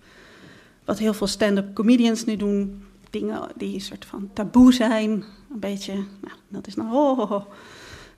wat 0.91 0.99
heel 0.99 1.15
veel 1.15 1.27
stand-up 1.27 1.75
comedians 1.75 2.25
nu 2.25 2.37
doen, 2.37 2.85
dingen 3.11 3.49
die 3.57 3.75
een 3.75 3.81
soort 3.81 4.05
van 4.05 4.31
taboe 4.33 4.73
zijn. 4.73 5.11
Een 5.53 5.59
beetje, 5.59 5.93
nou, 5.95 6.35
dat 6.49 6.67
is 6.67 6.75
nou 6.75 6.93
oh, 6.93 7.45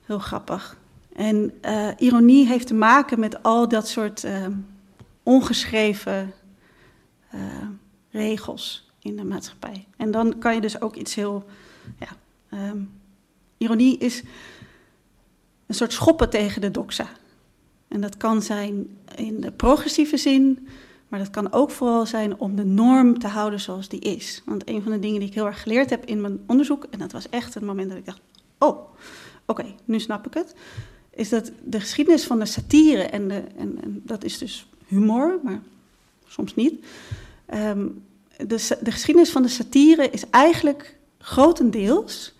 heel 0.05 0.19
grappig. 0.19 0.77
En 1.15 1.53
uh, 1.65 1.89
ironie 1.97 2.47
heeft 2.47 2.67
te 2.67 2.73
maken 2.73 3.19
met 3.19 3.43
al 3.43 3.67
dat 3.67 3.87
soort 3.87 4.23
uh, 4.23 4.47
ongeschreven 5.23 6.33
uh, 7.35 7.41
regels 8.09 8.91
in 8.99 9.15
de 9.15 9.23
maatschappij. 9.23 9.87
En 9.97 10.11
dan 10.11 10.39
kan 10.39 10.55
je 10.55 10.61
dus 10.61 10.81
ook 10.81 10.95
iets 10.95 11.15
heel. 11.15 11.45
Ja, 11.99 12.07
um, 12.69 12.91
ironie 13.57 13.97
is 13.97 14.23
een 15.65 15.75
soort 15.75 15.93
schoppen 15.93 16.29
tegen 16.29 16.61
de 16.61 16.71
doxa. 16.71 17.07
En 17.87 18.01
dat 18.01 18.17
kan 18.17 18.41
zijn 18.41 18.97
in 19.15 19.41
de 19.41 19.51
progressieve 19.51 20.17
zin, 20.17 20.67
maar 21.13 21.21
dat 21.21 21.31
kan 21.31 21.51
ook 21.51 21.71
vooral 21.71 22.05
zijn 22.05 22.39
om 22.39 22.55
de 22.55 22.65
norm 22.65 23.19
te 23.19 23.27
houden 23.27 23.59
zoals 23.59 23.89
die 23.89 23.99
is. 23.99 24.41
Want 24.45 24.69
een 24.69 24.81
van 24.81 24.91
de 24.91 24.99
dingen 24.99 25.19
die 25.19 25.27
ik 25.27 25.33
heel 25.33 25.45
erg 25.45 25.61
geleerd 25.61 25.89
heb 25.89 26.05
in 26.05 26.21
mijn 26.21 26.39
onderzoek, 26.47 26.87
en 26.89 26.99
dat 26.99 27.11
was 27.11 27.29
echt 27.29 27.53
het 27.53 27.63
moment 27.63 27.89
dat 27.89 27.97
ik 27.97 28.05
dacht: 28.05 28.21
oh, 28.57 28.77
oké, 29.45 29.65
nu 29.85 29.99
snap 29.99 30.27
ik 30.27 30.33
het. 30.33 30.55
Is 31.09 31.29
dat 31.29 31.51
de 31.63 31.79
geschiedenis 31.79 32.23
van 32.23 32.39
de 32.39 32.45
satire, 32.45 33.03
en, 33.03 33.27
de, 33.27 33.43
en, 33.57 33.77
en 33.83 34.01
dat 34.05 34.23
is 34.23 34.37
dus 34.37 34.69
humor, 34.87 35.39
maar 35.43 35.61
soms 36.27 36.55
niet. 36.55 36.85
Um, 37.53 38.03
de, 38.37 38.77
de, 38.81 38.91
geschiedenis 38.91 39.31
van 39.31 39.41
de 39.41 39.47
satire 39.47 40.09
is 40.09 40.29
eigenlijk 40.29 40.97
grotendeels 41.17 42.33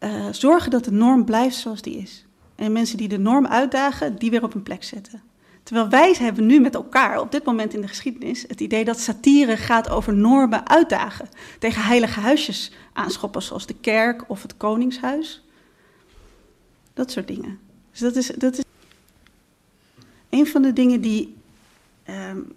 uh, 0.00 0.26
zorgen 0.30 0.70
dat 0.70 0.84
de 0.84 0.92
norm 0.92 1.24
blijft 1.24 1.56
zoals 1.56 1.82
die 1.82 1.96
is. 1.96 2.26
En 2.54 2.72
mensen 2.72 2.96
die 2.96 3.08
de 3.08 3.18
norm 3.18 3.46
uitdagen, 3.46 4.16
die 4.16 4.30
weer 4.30 4.42
op 4.42 4.54
een 4.54 4.62
plek 4.62 4.84
zetten. 4.84 5.22
Terwijl 5.62 5.88
wij 5.88 6.16
hebben 6.18 6.46
nu 6.46 6.60
met 6.60 6.74
elkaar 6.74 7.20
op 7.20 7.32
dit 7.32 7.44
moment 7.44 7.74
in 7.74 7.80
de 7.80 7.88
geschiedenis 7.88 8.44
het 8.48 8.60
idee 8.60 8.84
dat 8.84 9.00
satire 9.00 9.56
gaat 9.56 9.90
over 9.90 10.14
normen 10.14 10.68
uitdagen. 10.68 11.28
Tegen 11.58 11.82
heilige 11.82 12.20
huisjes 12.20 12.72
aanschoppen, 12.92 13.42
zoals 13.42 13.66
de 13.66 13.74
kerk 13.80 14.24
of 14.28 14.42
het 14.42 14.56
koningshuis. 14.56 15.42
Dat 16.94 17.10
soort 17.10 17.26
dingen. 17.26 17.58
Dus 17.90 18.00
dat 18.00 18.16
is, 18.16 18.26
dat 18.26 18.58
is 18.58 18.64
een 20.30 20.46
van 20.46 20.62
de 20.62 20.72
dingen 20.72 21.00
die 21.00 21.36
um, 22.08 22.52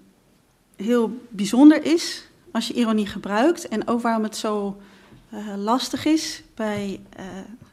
heel 0.75 1.19
bijzonder 1.29 1.83
is 1.85 2.27
als 2.51 2.67
je 2.67 2.73
ironie 2.73 3.07
gebruikt. 3.07 3.67
En 3.67 3.87
ook 3.87 4.01
waarom 4.01 4.23
het 4.23 4.37
zo 4.37 4.81
uh, 5.33 5.55
lastig 5.57 6.05
is 6.05 6.43
bij 6.53 7.01
uh, 7.19 7.25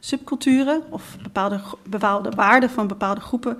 subculturen 0.05 0.83
of 0.89 1.17
bepaalde, 1.21 1.61
bepaalde 1.89 2.29
waarden 2.29 2.69
van 2.69 2.87
bepaalde 2.87 3.21
groepen, 3.21 3.57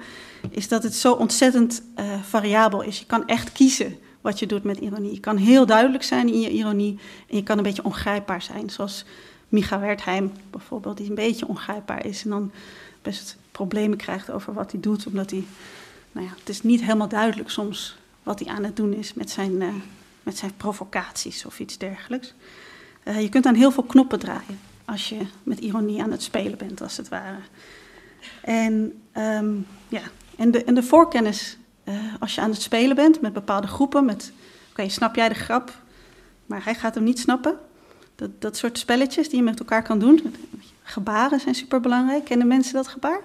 is 0.49 0.67
dat 0.67 0.84
het 0.84 0.95
zo 0.95 1.13
ontzettend 1.13 1.82
uh, 1.99 2.21
variabel 2.21 2.82
is. 2.82 2.99
Je 2.99 3.06
kan 3.06 3.27
echt 3.27 3.51
kiezen 3.51 3.97
wat 4.21 4.39
je 4.39 4.45
doet 4.45 4.63
met 4.63 4.77
ironie. 4.77 5.13
Je 5.13 5.19
kan 5.19 5.38
heel 5.38 5.65
duidelijk 5.65 6.03
zijn 6.03 6.27
in 6.27 6.39
je 6.39 6.49
ironie 6.49 6.99
en 7.29 7.36
je 7.36 7.43
kan 7.43 7.58
een 7.58 7.63
beetje 7.63 7.84
ongrijpbaar 7.84 8.41
zijn. 8.41 8.69
Zoals 8.69 9.06
Micha 9.49 9.79
Wertheim 9.79 10.32
bijvoorbeeld, 10.49 10.97
die 10.97 11.10
een 11.10 11.15
beetje 11.15 11.47
ongrijpbaar 11.47 12.06
is 12.06 12.23
en 12.23 12.29
dan 12.29 12.51
best 13.01 13.38
problemen 13.51 13.97
krijgt 13.97 14.32
over 14.32 14.53
wat 14.53 14.71
hij 14.71 14.79
doet, 14.79 15.08
omdat 15.08 15.32
hij, 15.32 15.43
nou 16.12 16.27
ja, 16.27 16.34
het 16.39 16.49
is 16.49 16.62
niet 16.62 16.82
helemaal 16.82 17.08
duidelijk 17.08 17.49
soms 17.49 17.97
wat 18.23 18.39
hij 18.39 18.53
aan 18.53 18.63
het 18.63 18.75
doen 18.75 18.93
is 18.93 19.13
met 19.13 19.29
zijn, 19.29 19.62
uh, 19.62 19.67
met 20.23 20.38
zijn 20.38 20.51
provocaties 20.58 21.45
of 21.45 21.60
iets 21.60 21.77
dergelijks. 21.77 22.34
Uh, 23.03 23.21
je 23.21 23.29
kunt 23.29 23.45
aan 23.45 23.56
heel 23.56 23.71
veel 23.71 23.84
knoppen 23.84 24.19
draaien 24.19 24.71
als 24.86 25.10
je 25.10 25.26
met 25.43 25.60
ironie 25.60 26.02
aan 26.02 26.12
het 26.12 26.24
spelen 26.24 26.58
bent, 26.58 26.82
als 26.82 26.98
het 26.98 27.10
ware. 27.10 27.39
En, 28.41 29.02
um, 29.17 29.67
ja, 29.88 30.02
en, 30.36 30.52
de, 30.52 30.63
en 30.63 30.76
de 30.76 30.84
voorkennis, 30.84 31.58
uh, 31.84 32.13
als 32.19 32.36
je 32.36 32.41
aan 32.41 32.52
het 32.52 32.62
spelen 32.62 32.96
bent 32.96 33.22
met 33.22 33.34
bepaalde 33.34 33.67
groepen, 33.67 34.06
met, 34.06 34.32
oké, 34.34 34.72
okay, 34.72 34.89
snap 34.89 35.15
jij 35.15 35.30
de 35.30 35.36
grap, 35.36 35.82
maar 36.46 36.63
hij 36.63 36.76
gaat 36.76 36.96
hem 36.96 37.04
niet 37.04 37.19
snappen. 37.19 37.60
Dat, 38.15 38.41
dat 38.41 38.58
soort 38.58 38.78
spelletjes 38.78 39.30
die 39.30 39.38
je 39.38 39.43
met 39.43 39.60
elkaar 39.60 39.84
kan 39.84 40.00
doen. 40.00 40.36
Gebaren 40.84 41.39
zijn 41.39 41.56
superbelangrijk. 41.56 42.26
Kennen 42.26 42.48
mensen 42.48 42.74
dat 42.74 42.88
gebaar? 42.88 43.22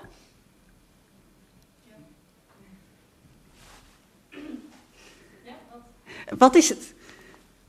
Wat 6.39 6.55
is 6.55 6.69
het? 6.69 6.95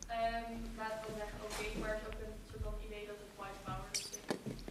Um, 0.08 0.16
laten 0.78 1.00
we 1.06 1.14
zeggen, 1.18 1.38
oké, 1.44 1.54
okay, 1.54 1.82
maar 1.82 1.90
het 1.90 2.00
is 2.00 2.08
ook 2.08 2.20
een 2.22 2.34
soort 2.52 2.64
van 2.64 2.74
idee 2.88 3.06
dat 3.08 3.16
het 3.24 3.32
white 3.38 3.60
power 3.64 3.88
betekent. 3.92 4.62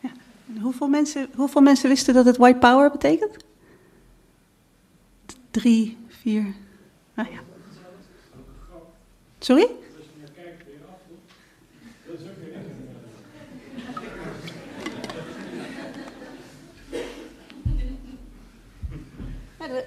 Ja. 0.00 0.10
En 0.46 0.47
hoeveel, 0.60 0.88
mensen, 0.88 1.28
hoeveel 1.34 1.60
mensen 1.60 1.88
wisten 1.88 2.14
dat 2.14 2.24
het 2.24 2.36
white 2.36 2.58
power 2.58 2.90
betekent? 2.90 3.36
Drie, 5.50 5.96
vier. 6.08 6.54
Nou 7.14 7.28
ja. 7.30 7.38
Sorry? 9.38 9.68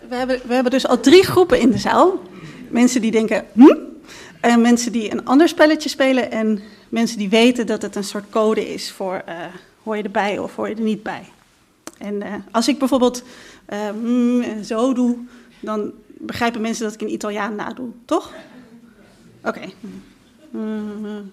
We 0.10 0.18
hebben, 0.18 0.42
we 0.48 0.54
hebben 0.54 0.72
dus 0.72 0.88
al 0.88 1.00
drie 1.00 1.24
groepen 1.24 1.60
in 1.60 1.72
de 1.72 1.78
zaal. 1.78 2.22
Mensen 2.70 3.02
die 3.02 3.12
denken, 3.12 3.46
hm? 3.54 3.76
En 4.42 4.62
mensen 4.62 4.92
die 4.92 5.12
een 5.12 5.26
ander 5.26 5.48
spelletje 5.48 5.90
spelen. 5.90 6.32
En 6.32 6.62
mensen 6.90 7.18
die 7.18 7.30
weten 7.30 7.68
dat 7.68 7.82
het 7.82 7.96
een 7.96 8.04
soort 8.04 8.30
code 8.30 8.74
is 8.74 8.92
voor 8.92 9.22
uh, 9.30 9.46
hoor 9.84 9.98
je 9.98 10.04
erbij 10.04 10.38
of 10.38 10.56
hoor 10.56 10.70
je 10.70 10.76
er 10.76 10.82
niet 10.82 11.04
bij. 11.04 11.24
En 11.98 12.16
uh, 12.16 12.34
als 12.52 12.68
ik 12.68 12.80
bijvoorbeeld 12.80 13.24
uh, 13.70 13.92
mm, 14.02 14.64
zo 14.64 14.94
doe, 14.94 15.18
dan 15.60 15.92
begrijpen 16.08 16.62
mensen 16.62 16.84
dat 16.84 16.94
ik 16.94 17.02
een 17.02 17.14
Italiaan 17.14 17.56
nadoe, 17.56 17.90
toch? 18.06 18.34
Oké. 19.44 19.48
Okay. 19.48 19.74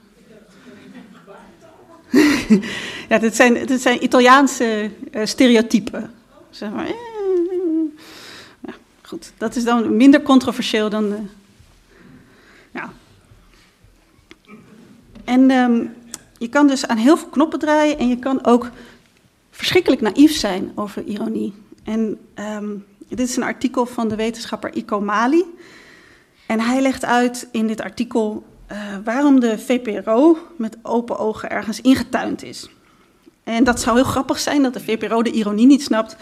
Ja, 3.08 3.18
dit 3.18 3.36
zijn, 3.36 3.66
dit 3.66 3.80
zijn 3.80 4.04
Italiaanse 4.04 4.90
stereotypen. 5.24 6.10
Zeg 6.50 6.70
maar, 6.70 6.86
Goed, 9.08 9.32
dat 9.38 9.56
is 9.56 9.64
dan 9.64 9.96
minder 9.96 10.22
controversieel 10.22 10.90
dan. 10.90 11.28
Ja. 12.70 12.92
En 15.24 15.50
um, 15.50 15.94
je 16.38 16.48
kan 16.48 16.66
dus 16.66 16.86
aan 16.86 16.96
heel 16.96 17.16
veel 17.16 17.28
knoppen 17.28 17.58
draaien 17.58 17.98
en 17.98 18.08
je 18.08 18.18
kan 18.18 18.44
ook 18.44 18.70
verschrikkelijk 19.50 20.00
naïef 20.00 20.32
zijn 20.36 20.72
over 20.74 21.04
ironie. 21.04 21.54
En 21.84 22.18
um, 22.34 22.84
dit 23.08 23.28
is 23.28 23.36
een 23.36 23.42
artikel 23.42 23.86
van 23.86 24.08
de 24.08 24.16
wetenschapper 24.16 24.74
Iko 24.74 25.00
Mali. 25.00 25.44
En 26.46 26.60
hij 26.60 26.80
legt 26.80 27.04
uit 27.04 27.48
in 27.52 27.66
dit 27.66 27.80
artikel 27.80 28.46
uh, 28.72 28.78
waarom 29.04 29.40
de 29.40 29.58
VPRO 29.58 30.38
met 30.56 30.76
open 30.82 31.18
ogen 31.18 31.50
ergens 31.50 31.80
ingetuind 31.80 32.42
is. 32.42 32.68
En 33.44 33.64
dat 33.64 33.80
zou 33.80 33.96
heel 33.96 34.04
grappig 34.04 34.38
zijn 34.38 34.62
dat 34.62 34.72
de 34.72 34.80
VPRO 34.80 35.22
de 35.22 35.30
ironie 35.30 35.66
niet 35.66 35.82
snapt, 35.82 36.16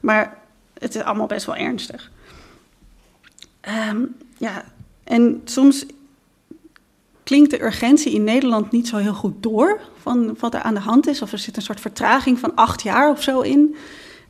maar 0.00 0.38
het 0.78 0.94
is 0.94 1.02
allemaal 1.02 1.26
best 1.26 1.46
wel 1.46 1.56
ernstig. 1.56 2.10
Um, 3.90 4.16
ja, 4.36 4.64
en 5.04 5.40
soms 5.44 5.86
klinkt 7.28 7.50
de 7.50 7.62
urgentie 7.62 8.12
in 8.12 8.24
Nederland 8.24 8.70
niet 8.70 8.88
zo 8.88 8.96
heel 8.96 9.14
goed 9.14 9.42
door 9.42 9.80
van 10.00 10.36
wat 10.38 10.54
er 10.54 10.62
aan 10.62 10.74
de 10.74 10.80
hand 10.80 11.06
is. 11.06 11.22
Of 11.22 11.32
er 11.32 11.38
zit 11.38 11.56
een 11.56 11.62
soort 11.62 11.80
vertraging 11.80 12.38
van 12.38 12.54
acht 12.54 12.82
jaar 12.82 13.10
of 13.10 13.22
zo 13.22 13.40
in. 13.40 13.76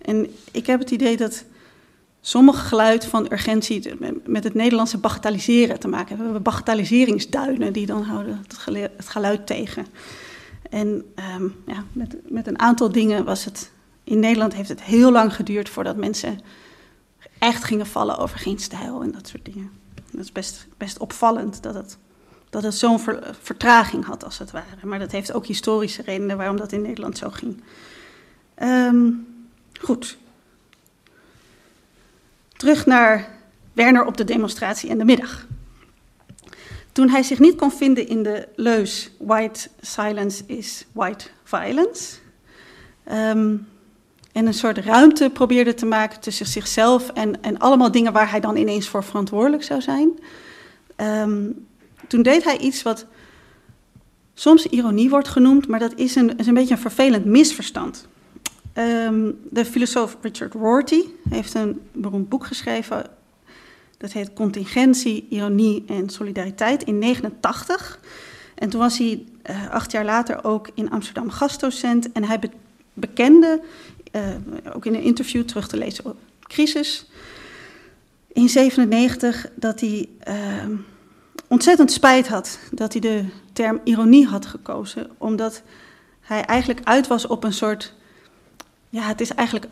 En 0.03 0.27
ik 0.53 0.67
heb 0.67 0.79
het 0.79 0.91
idee 0.91 1.17
dat 1.17 1.45
sommige 2.21 2.67
geluid 2.67 3.05
van 3.05 3.33
urgentie 3.33 3.91
met 4.25 4.45
het 4.45 4.55
Nederlandse 4.55 4.99
bagatelliseren 4.99 5.81
te 5.81 5.89
maken 5.89 6.09
hebben. 6.09 6.27
We 6.27 6.33
hebben 6.33 6.53
bagatelliseringsduinen 6.53 7.73
die 7.73 7.87
dan 7.87 8.03
houden 8.03 8.45
het 8.97 9.09
geluid 9.09 9.47
tegen. 9.47 9.87
En 10.71 11.05
um, 11.37 11.55
ja, 11.67 11.85
met, 11.93 12.17
met 12.31 12.47
een 12.47 12.59
aantal 12.59 12.93
dingen 12.93 13.25
was 13.25 13.45
het. 13.45 13.71
In 14.05 14.19
Nederland 14.19 14.55
heeft 14.55 14.69
het 14.69 14.83
heel 14.83 15.13
lang 15.13 15.35
geduurd 15.35 15.69
voordat 15.69 15.97
mensen 15.97 16.41
echt 17.39 17.65
gingen 17.65 17.87
vallen 17.87 18.19
over 18.19 18.39
geen 18.39 18.59
stijl 18.59 19.03
en 19.03 19.13
dat 19.13 19.29
soort 19.29 19.45
dingen. 19.45 19.71
Dat 20.11 20.25
is 20.25 20.33
best, 20.33 20.67
best 20.77 20.99
opvallend 20.99 21.63
dat 21.63 21.75
het 21.75 21.99
dat 22.51 22.63
het 22.63 22.75
zo'n 22.75 23.01
ver- 23.01 23.37
vertraging 23.43 24.05
had, 24.05 24.25
als 24.25 24.39
het 24.39 24.51
ware. 24.51 24.87
Maar 24.87 24.99
dat 24.99 25.13
heeft 25.13 25.33
ook 25.33 25.47
historische 25.47 26.03
redenen 26.03 26.37
waarom 26.37 26.57
dat 26.57 26.73
in 26.73 26.83
Nederland 26.83 27.19
zo 27.19 27.31
ging. 27.31 27.63
Ehm, 28.55 29.11
goed. 29.81 30.17
Terug 32.57 32.87
naar 32.87 33.29
Werner 33.73 34.05
op 34.05 34.17
de 34.17 34.25
demonstratie 34.25 34.89
in 34.91 34.99
de 34.99 35.05
middag. 35.05 35.47
Toen 36.93 37.09
hij 37.09 37.23
zich 37.23 37.39
niet 37.39 37.57
kon 37.57 37.71
vinden 37.73 38.09
in 38.09 38.23
de 38.23 38.49
leus 38.57 39.11
White 39.19 39.69
silence 39.81 40.45
is 40.47 40.87
white 40.93 41.29
violence. 41.45 42.17
ehm, 43.05 43.57
en 44.33 44.47
een 44.47 44.55
soort 44.55 44.79
ruimte 44.79 45.31
probeerde 45.31 45.75
te 45.75 45.87
maken 45.87 46.21
tussen 46.21 46.47
zichzelf 46.47 47.09
en, 47.11 47.43
en 47.43 47.59
allemaal 47.59 47.91
dingen 47.91 48.13
waar 48.13 48.31
hij 48.31 48.41
dan 48.41 48.57
ineens 48.57 48.89
voor 48.89 49.05
verantwoordelijk 49.05 49.63
zou 49.63 49.81
zijn. 49.81 50.19
Ehm, 50.97 51.51
toen 52.09 52.23
deed 52.23 52.45
hij 52.45 52.59
iets 52.59 52.83
wat 52.83 53.07
soms 54.35 54.67
ironie 54.67 55.11
wordt 55.11 55.29
genoemd, 55.29 55.69
maar 55.69 55.79
dat 55.79 55.93
is 55.97 56.15
een, 56.15 56.49
een 56.49 56.55
beetje 56.55 56.75
een 56.75 56.81
vervelend 56.81 57.25
misverstand. 57.25 58.09
Ehm, 58.73 59.31
de 59.51 59.65
filosoof 59.65 60.17
Richard 60.21 60.53
Rorty 60.55 61.03
heeft 61.29 61.55
een 61.55 61.81
beroemd 61.93 62.29
boek 62.29 62.47
geschreven. 62.47 63.07
Dat 63.97 64.13
heet 64.13 64.33
Contingentie, 64.33 65.27
Ironie 65.29 65.85
en 65.87 66.09
Solidariteit 66.09 66.83
in 66.83 66.99
89. 66.99 68.01
En 68.55 68.69
toen 68.69 68.81
was 68.81 68.99
hij 68.99 69.25
eh, 69.43 69.71
acht 69.71 69.93
jaar 69.93 70.05
later 70.05 70.45
ook 70.45 70.69
in 70.75 70.91
Amsterdam 70.91 71.31
gastdocent. 71.31 72.13
En 72.13 72.25
hij 72.25 72.39
be- 72.39 72.51
bekende, 72.93 73.63
eh, 74.11 74.23
ook 74.75 74.87
in 74.87 74.95
een 74.95 75.03
interview 75.03 75.43
terug 75.43 75.69
te 75.69 75.77
lezen 75.77 76.05
op 76.05 76.17
Crisis, 76.43 77.07
in 78.33 78.49
97 78.49 79.51
dat 79.55 79.81
hij 79.81 80.09
ehm, 80.19 80.73
ontzettend 81.49 81.93
spijt 81.93 82.29
had 82.29 82.59
dat 82.71 82.93
hij 82.93 83.01
de 83.01 83.25
term 83.53 83.81
ironie 83.85 84.27
had 84.27 84.47
gekozen. 84.47 85.11
Omdat 85.19 85.63
hij 86.21 86.45
eigenlijk 86.45 86.81
uit 86.85 87.07
was 87.07 87.27
op 87.27 87.45
een 87.45 87.53
soort 87.53 87.95
ja, 88.91 89.03
het 89.03 89.21
is 89.21 89.35
eigenlijk 89.35 89.69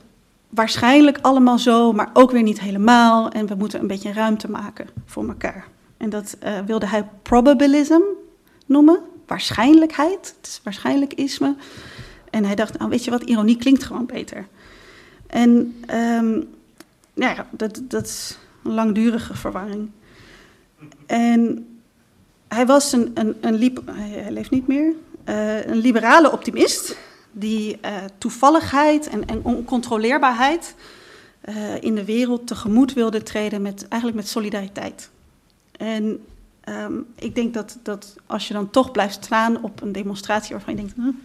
waarschijnlijk 0.48 1.18
allemaal 1.22 1.58
zo, 1.58 1.92
maar 1.92 2.10
ook 2.12 2.30
weer 2.30 2.42
niet 2.42 2.60
helemaal. 2.60 3.30
En 3.30 3.46
we 3.46 3.54
moeten 3.54 3.80
een 3.80 3.86
beetje 3.86 4.12
ruimte 4.12 4.50
maken 4.50 4.88
voor 5.04 5.28
elkaar. 5.28 5.66
En 5.96 6.10
dat 6.10 6.36
eh, 6.40 6.58
wilde 6.66 6.86
hij 6.86 7.08
probabilism 7.22 8.00
noemen, 8.66 9.00
waarschijnlijkheid. 9.26 10.34
Het 10.36 10.46
is 10.46 10.60
waarschijnlijkisme. 10.64 11.56
En 12.30 12.44
hij 12.44 12.54
dacht, 12.54 12.78
nou 12.78 12.90
weet 12.90 13.04
je 13.04 13.10
wat, 13.10 13.22
ironie 13.22 13.56
klinkt 13.56 13.84
gewoon 13.84 14.06
beter. 14.06 14.46
En 15.26 15.76
ehm, 15.86 16.30
nou 17.14 17.34
ja, 17.34 17.46
dat, 17.50 17.80
dat 17.82 18.04
is 18.04 18.38
een 18.64 18.74
langdurige 18.74 19.36
verwarring. 19.36 19.90
En 21.06 21.66
hij 22.48 22.66
was 22.66 22.92
een, 22.92 23.10
een, 23.14 23.36
een 23.40 23.54
liep, 23.54 23.82
hij, 23.86 24.30
leeft 24.30 24.50
niet 24.50 24.66
meer, 24.66 24.94
eh, 25.24 25.66
een 25.66 25.76
liberale 25.76 26.32
optimist 26.32 26.96
die 27.32 27.78
uh, 27.84 27.96
toevalligheid 28.18 29.08
en, 29.08 29.26
en 29.26 29.44
oncontroleerbaarheid 29.44 30.74
uh, 31.48 31.82
in 31.82 31.94
de 31.94 32.04
wereld 32.04 32.46
tegemoet 32.46 32.92
wilde 32.92 33.22
treden 33.22 33.62
met 33.62 33.88
eigenlijk 33.88 34.22
met 34.22 34.30
solidariteit. 34.30 35.10
En 35.76 36.24
um, 36.68 37.06
ik 37.14 37.34
denk 37.34 37.54
dat, 37.54 37.78
dat 37.82 38.16
als 38.26 38.48
je 38.48 38.54
dan 38.54 38.70
toch 38.70 38.90
blijft 38.90 39.24
staan 39.24 39.62
op 39.62 39.82
een 39.82 39.92
demonstratie 39.92 40.54
waarvan 40.54 40.76
je 40.76 40.80
denkt, 40.80 41.16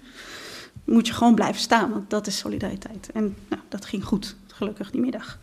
moet 0.83 1.07
je 1.07 1.13
gewoon 1.13 1.35
blijven 1.35 1.61
staan, 1.61 1.91
want 1.91 2.09
dat 2.09 2.27
is 2.27 2.37
solidariteit. 2.37 3.09
En 3.13 3.35
nou, 3.49 3.61
dat 3.69 3.85
ging 3.85 4.03
goed, 4.05 4.35
gelukkig 4.47 4.91
die 4.91 5.01
middag. 5.01 5.39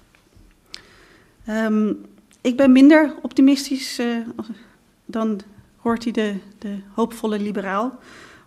Um, 1.49 2.05
ik 2.41 2.57
ben 2.57 2.73
minder 2.73 3.15
optimistisch 3.23 3.99
uh, 3.99 4.17
dan 5.05 5.41
hoort 5.77 6.05
hij 6.05 6.13
de, 6.13 6.35
de 6.59 6.79
hoopvolle 6.93 7.39
liberaal 7.39 7.99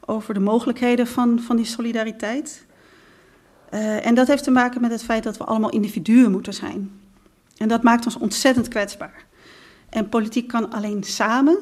over 0.05 0.33
de 0.33 0.39
mogelijkheden 0.39 1.07
van, 1.07 1.39
van 1.39 1.55
die 1.55 1.65
solidariteit. 1.65 2.65
Uh, 3.73 4.05
en 4.05 4.15
dat 4.15 4.27
heeft 4.27 4.43
te 4.43 4.51
maken 4.51 4.81
met 4.81 4.91
het 4.91 5.03
feit 5.03 5.23
dat 5.23 5.37
we 5.37 5.43
allemaal 5.43 5.69
individuen 5.69 6.31
moeten 6.31 6.53
zijn. 6.53 6.91
En 7.57 7.67
dat 7.67 7.83
maakt 7.83 8.05
ons 8.05 8.17
ontzettend 8.17 8.67
kwetsbaar. 8.67 9.25
En 9.89 10.09
politiek 10.09 10.47
kan 10.47 10.71
alleen 10.71 11.03
samen, 11.03 11.57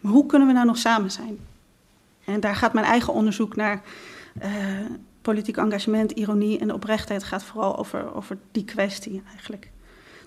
maar 0.00 0.12
hoe 0.12 0.26
kunnen 0.26 0.48
we 0.48 0.54
nou 0.54 0.66
nog 0.66 0.78
samen 0.78 1.10
zijn? 1.10 1.38
En 2.24 2.40
daar 2.40 2.56
gaat 2.56 2.72
mijn 2.72 2.86
eigen 2.86 3.12
onderzoek 3.12 3.56
naar 3.56 3.82
uh, 4.42 4.50
politiek 5.22 5.56
engagement, 5.56 6.10
ironie 6.10 6.58
en 6.58 6.72
oprechtheid 6.72 7.24
gaat 7.24 7.44
vooral 7.44 7.78
over, 7.78 8.14
over 8.14 8.38
die 8.52 8.64
kwestie 8.64 9.22
eigenlijk. 9.32 9.70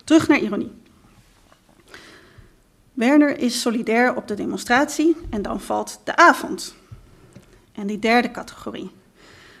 Terug 0.04 0.28
naar 0.28 0.38
ironie. 0.38 0.72
Werner 2.92 3.38
is 3.38 3.60
solidair 3.60 4.16
op 4.16 4.28
de 4.28 4.34
demonstratie 4.34 5.16
en 5.30 5.42
dan 5.42 5.60
valt 5.60 6.00
de 6.04 6.16
avond. 6.16 6.74
En 7.72 7.86
die 7.86 7.98
derde 7.98 8.30
categorie, 8.30 8.90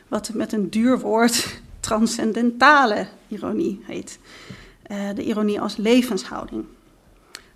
wat 0.08 0.32
met 0.32 0.52
een 0.52 0.70
duur 0.70 0.98
woord 0.98 1.60
transcendentale 1.80 3.06
ironie 3.28 3.80
heet. 3.84 4.18
Uh, 4.90 5.08
de 5.14 5.24
ironie 5.24 5.60
als 5.60 5.76
levenshouding. 5.76 6.64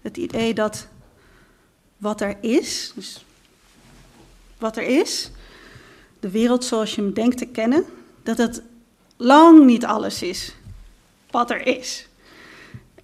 Het 0.01 0.17
idee 0.17 0.55
dat 0.55 0.87
wat 1.97 2.21
er 2.21 2.37
is, 2.41 2.93
dus 2.95 3.25
wat 4.59 4.77
er 4.77 4.83
is, 4.83 5.31
de 6.21 6.31
wereld 6.31 6.65
zoals 6.65 6.95
je 6.95 7.01
hem 7.01 7.13
denkt 7.13 7.39
te 7.39 7.47
kennen, 7.47 7.85
dat 8.23 8.39
het 8.39 8.63
lang 9.17 9.65
niet 9.65 9.85
alles 9.85 10.23
is 10.23 10.55
wat 11.31 11.51
er 11.51 11.67
is. 11.67 12.09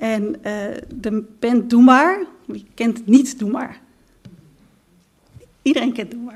En 0.00 0.22
uh, 0.28 0.76
de 0.94 1.24
band 1.38 1.70
Doe 1.70 2.26
wie 2.46 2.66
kent 2.74 3.06
niet 3.06 3.38
Doe? 3.38 3.68
Iedereen 5.62 5.92
kent 5.92 6.10
Doe. 6.10 6.32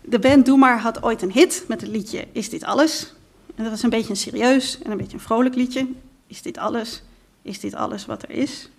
De 0.00 0.18
band 0.18 0.46
Doe 0.46 0.58
Maar 0.58 0.78
had 0.78 1.02
ooit 1.02 1.22
een 1.22 1.32
hit 1.32 1.64
met 1.68 1.80
het 1.80 1.90
liedje 1.90 2.24
Is 2.32 2.48
dit 2.48 2.64
alles? 2.64 3.14
En 3.54 3.62
dat 3.62 3.72
was 3.72 3.82
een 3.82 3.90
beetje 3.90 4.10
een 4.10 4.16
serieus 4.16 4.82
en 4.82 4.90
een 4.90 4.96
beetje 4.96 5.16
een 5.16 5.22
vrolijk 5.22 5.54
liedje. 5.54 5.86
Is 6.26 6.42
dit 6.42 6.58
alles? 6.58 7.02
Is 7.42 7.60
dit 7.60 7.74
alles 7.74 8.06
wat 8.06 8.22
er 8.22 8.30
is? 8.30 8.70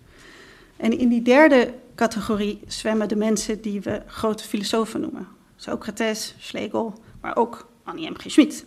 En 0.76 0.98
in 0.98 1.10
die 1.10 1.22
derde 1.22 1.74
categorie 1.96 2.60
zwemmen 2.68 3.08
de 3.08 3.16
mensen 3.16 3.62
die 3.62 3.82
we 3.82 4.02
grote 4.08 4.44
filosofen 4.44 5.02
noemen. 5.02 5.28
Socrates, 5.56 6.36
Schlegel, 6.40 6.94
maar 7.22 7.36
ook 7.36 7.68
Annie 7.84 8.10
M. 8.10 8.16
G. 8.18 8.32
Schmid. 8.32 8.66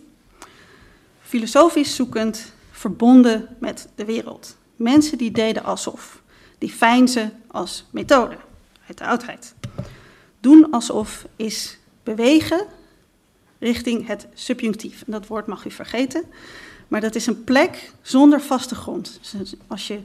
Filosofisch 1.21 1.95
zoekend, 1.95 2.53
verbonden 2.71 3.47
met 3.59 3.89
de 3.95 4.05
wereld. 4.05 4.59
Mensen 4.81 5.17
die 5.17 5.31
deden 5.31 5.63
alsof. 5.63 6.21
Die 6.57 6.71
feinzen 6.71 7.33
als 7.47 7.85
methode 7.89 8.37
uit 8.87 8.97
de 8.97 9.05
oudheid. 9.05 9.53
Doen 10.39 10.71
alsof 10.71 11.25
is 11.35 11.77
bewegen 12.03 12.65
richting 13.59 14.07
het 14.07 14.27
subjunctief. 14.33 15.03
En 15.05 15.11
dat 15.11 15.27
woord 15.27 15.45
mag 15.45 15.65
u 15.65 15.71
vergeten, 15.71 16.23
maar 16.87 17.01
dat 17.01 17.15
is 17.15 17.27
een 17.27 17.43
plek 17.43 17.91
zonder 18.01 18.41
vaste 18.41 18.75
grond. 18.75 19.19
Dus 19.31 19.53
als 19.67 19.87
je 19.87 19.97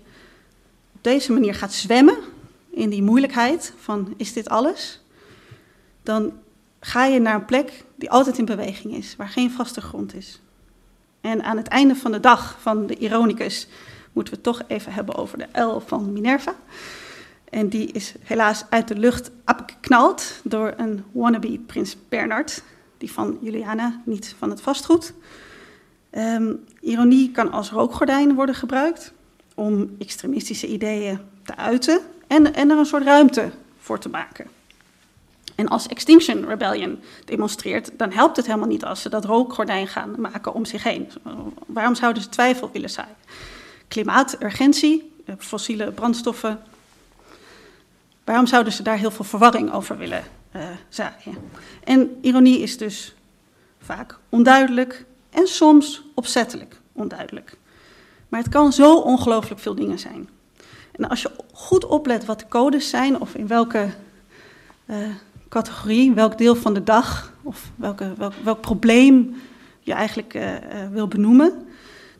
op 0.93 1.01
deze 1.01 1.33
manier 1.33 1.55
gaat 1.55 1.73
zwemmen 1.73 2.17
in 2.71 2.91
die 2.91 3.03
moeilijkheid 3.03 3.73
van 3.81 4.15
is 4.17 4.33
dit 4.33 4.49
alles, 4.49 5.01
dan 6.03 6.33
ga 6.81 7.05
je 7.05 7.21
naar 7.21 7.35
een 7.35 7.45
plek 7.45 7.85
die 7.95 8.11
altijd 8.11 8.39
in 8.39 8.45
beweging 8.45 8.95
is, 8.95 9.17
waar 9.17 9.29
geen 9.29 9.51
vaste 9.51 9.81
grond 9.81 10.15
is. 10.15 10.41
En 11.21 11.43
aan 11.43 11.57
het 11.57 11.69
einde 11.69 11.95
van 11.95 12.13
de 12.13 12.21
dag 12.21 12.57
van 12.61 12.87
de 12.87 12.97
Ironicus 12.97 13.69
moeten 14.17 14.35
we 14.35 14.41
toch 14.41 14.63
even 14.67 14.93
hebben 14.93 15.15
over 15.15 15.39
de 15.39 15.61
L 15.61 15.79
van 15.87 16.13
Minerva. 16.13 16.55
En 17.51 17.69
die 17.69 17.93
is 17.93 18.15
helaas 18.23 18.65
uit 18.69 18.89
de 18.89 18.99
lucht 18.99 19.31
abgeknald 19.45 20.41
door 20.45 20.75
een 20.77 21.05
wannabe 21.13 21.59
prins 21.67 21.97
Bernard, 22.09 22.63
die 22.99 23.13
van 23.13 23.39
Juliana, 23.41 24.01
niet 24.05 24.35
van 24.39 24.51
het 24.51 24.61
vastgoed. 24.61 25.13
Um, 26.11 26.65
ironie 26.81 27.31
kan 27.31 27.53
als 27.53 27.71
rookgordijn 27.71 28.35
worden 28.35 28.55
gebruikt 28.55 29.13
om 29.55 29.95
extremistische 29.99 30.67
ideeën 30.67 31.21
te 31.43 31.57
uiten 31.57 32.01
en, 32.27 32.55
en 32.55 32.71
er 32.71 32.79
een 32.79 32.87
soort 32.87 33.05
ruimte 33.05 33.51
voor 33.79 33.99
te 33.99 34.09
maken. 34.09 34.47
En 35.55 35.69
als 35.69 35.87
Extinction 35.87 36.47
Rebellion 36.47 36.99
demonstreert, 37.25 37.91
dan 37.97 38.13
helpt 38.13 38.37
het 38.37 38.47
helemaal 38.47 38.69
niet 38.69 38.85
als 38.85 39.03
ze 39.03 39.09
dat 39.09 39.25
rookgordijn 39.25 39.89
gaan 39.89 40.15
maken 40.19 40.55
om 40.55 40.65
zich 40.65 40.83
heen. 40.83 41.09
Waarom 41.67 41.95
zouden 41.95 42.23
ze 42.23 42.29
twijfel 42.29 42.71
willen 42.73 42.91
zaaien? 42.91 43.17
Klimaaturgentie, 43.89 45.13
fossiele 45.39 45.91
brandstoffen. 45.91 46.61
Waarom 48.25 48.47
zouden 48.47 48.73
ze 48.73 48.83
daar 48.83 48.99
heel 48.99 49.11
veel 49.11 49.25
verwarring 49.25 49.73
over 49.73 49.99
willen 49.99 50.25
uh, 50.57 50.63
zaaien? 50.89 51.37
En 51.85 52.19
ironie 52.21 52.59
is 52.59 52.79
dus 52.79 53.15
vaak 53.81 54.19
onduidelijk 54.29 55.05
en 55.31 55.47
soms 55.47 56.03
opzettelijk 56.15 56.81
onduidelijk. 56.93 57.57
Maar 58.29 58.41
het 58.41 58.49
kan 58.49 58.73
zo 58.73 58.97
ongelooflijk 58.97 59.61
veel 59.61 59.75
dingen 59.75 59.99
zijn. 59.99 60.29
En 60.93 61.09
als 61.09 61.23
je 61.23 61.31
goed 61.53 61.85
oplet 61.85 62.25
wat 62.25 62.39
de 62.39 62.49
codes 62.49 62.89
zijn 62.89 63.21
of 63.21 63.35
in 63.35 63.47
welke 63.47 63.89
uh, 64.87 64.97
categorie, 65.49 66.13
welk 66.13 66.39
deel 66.39 66.57
van 66.57 66.75
de 66.75 66.83
dag 66.83 67.33
of 67.43 67.71
welke, 67.75 68.13
welk, 68.17 68.33
welk 68.43 68.61
probleem 68.61 69.37
je 69.81 69.93
eigenlijk 69.93 70.39
wil 70.93 71.09
benoemen, 71.09 71.66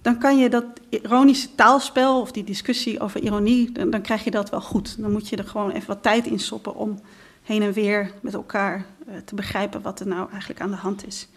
dan 0.07 0.19
kan 0.19 0.39
je 0.39 0.49
dat 0.49 0.65
ironische 0.89 1.55
taalspel 1.55 2.21
of 2.21 2.33
die 2.33 2.45
discussie 2.45 3.01
over 3.01 3.21
ironie, 3.21 3.73
dan, 3.73 4.03
krijg 4.03 4.25
je 4.25 4.31
dat 4.31 4.51
wel 4.51 4.61
goed. 4.61 5.01
Dan 5.01 5.13
moet 5.13 5.29
je 5.29 5.37
er 5.37 5.45
gewoon 5.45 5.71
even 5.71 5.87
wat 5.87 6.03
tijd 6.03 6.27
in 6.27 6.39
stoppen 6.39 6.75
om 6.75 7.01
heen 7.43 7.63
en 7.63 7.73
weer 7.73 8.13
met 8.23 8.35
elkaar 8.35 8.87
eh, 9.07 9.17
te 9.25 9.35
begrijpen 9.35 9.83
wat 9.83 10.01
er 10.01 10.07
nou 10.07 10.31
eigenlijk 10.31 10.61
aan 10.61 10.71
de 10.71 10.77
hand 10.77 11.07
is. 11.07 11.29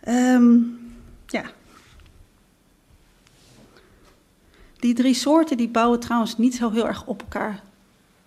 Ehm, 0.00 0.56
ja. 1.26 1.44
Die 4.76 4.94
drie 4.94 5.14
soorten 5.14 5.56
die 5.56 5.68
bouwen 5.68 6.00
trouwens 6.00 6.36
niet 6.36 6.54
zo 6.54 6.70
heel 6.70 6.86
erg 6.86 7.06
op 7.06 7.20
elkaar 7.20 7.62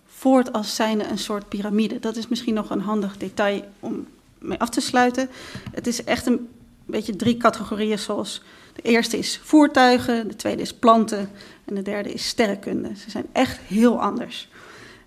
voort 0.06 0.52
als 0.52 0.74
zijnde 0.74 1.08
een 1.08 1.18
soort 1.18 1.48
piramide. 1.48 1.98
Dat 1.98 2.16
is 2.16 2.28
misschien 2.28 2.54
nog 2.54 2.70
een 2.70 2.80
handig 2.80 3.16
detail 3.16 3.64
om 3.80 4.06
mee 4.38 4.58
af 4.58 4.68
te 4.68 4.80
sluiten. 4.80 5.28
Het 5.70 5.86
is 5.86 6.04
echt 6.04 6.26
een 6.26 6.48
beetje 6.92 7.16
drie 7.16 7.36
categorieën 7.36 7.98
zoals 7.98 8.42
de 8.72 8.82
eerste 8.82 9.18
is 9.18 9.40
voertuigen, 9.42 10.28
de 10.28 10.36
tweede 10.36 10.62
is 10.62 10.74
planten 10.74 11.30
en 11.64 11.74
de 11.74 11.82
derde 11.82 12.12
is 12.12 12.26
sterrenkunde. 12.26 12.96
Ze 12.96 13.10
zijn 13.10 13.26
echt 13.32 13.58
heel 13.58 14.00
anders. 14.00 14.48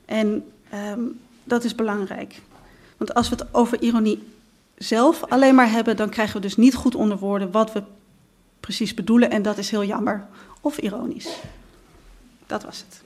En 0.06 0.52
ehm, 0.70 1.02
dat 1.44 1.64
is 1.64 1.76
belangrijk. 1.76 2.42
Want 2.98 3.14
als 3.14 3.30
we 3.30 3.36
het 3.36 3.54
over 3.54 3.82
ironie 3.82 4.24
zelf 4.78 5.24
alleen 5.24 5.56
maar 5.56 5.72
hebben, 5.72 5.98
dan 5.98 6.10
krijgen 6.10 6.36
we 6.36 6.42
dus 6.42 6.56
niet 6.56 6.76
goed 6.76 6.96
onder 6.96 7.18
woorden 7.18 7.52
wat 7.52 7.74
we 7.74 7.84
precies 8.60 8.94
bedoelen. 8.94 9.30
En 9.30 9.42
dat 9.42 9.58
is 9.58 9.70
heel 9.72 9.84
jammer. 9.84 10.28
Of 10.62 10.78
ironisch. 10.78 11.30
Dat 12.48 12.64
was 12.64 12.86
het. 12.88 13.04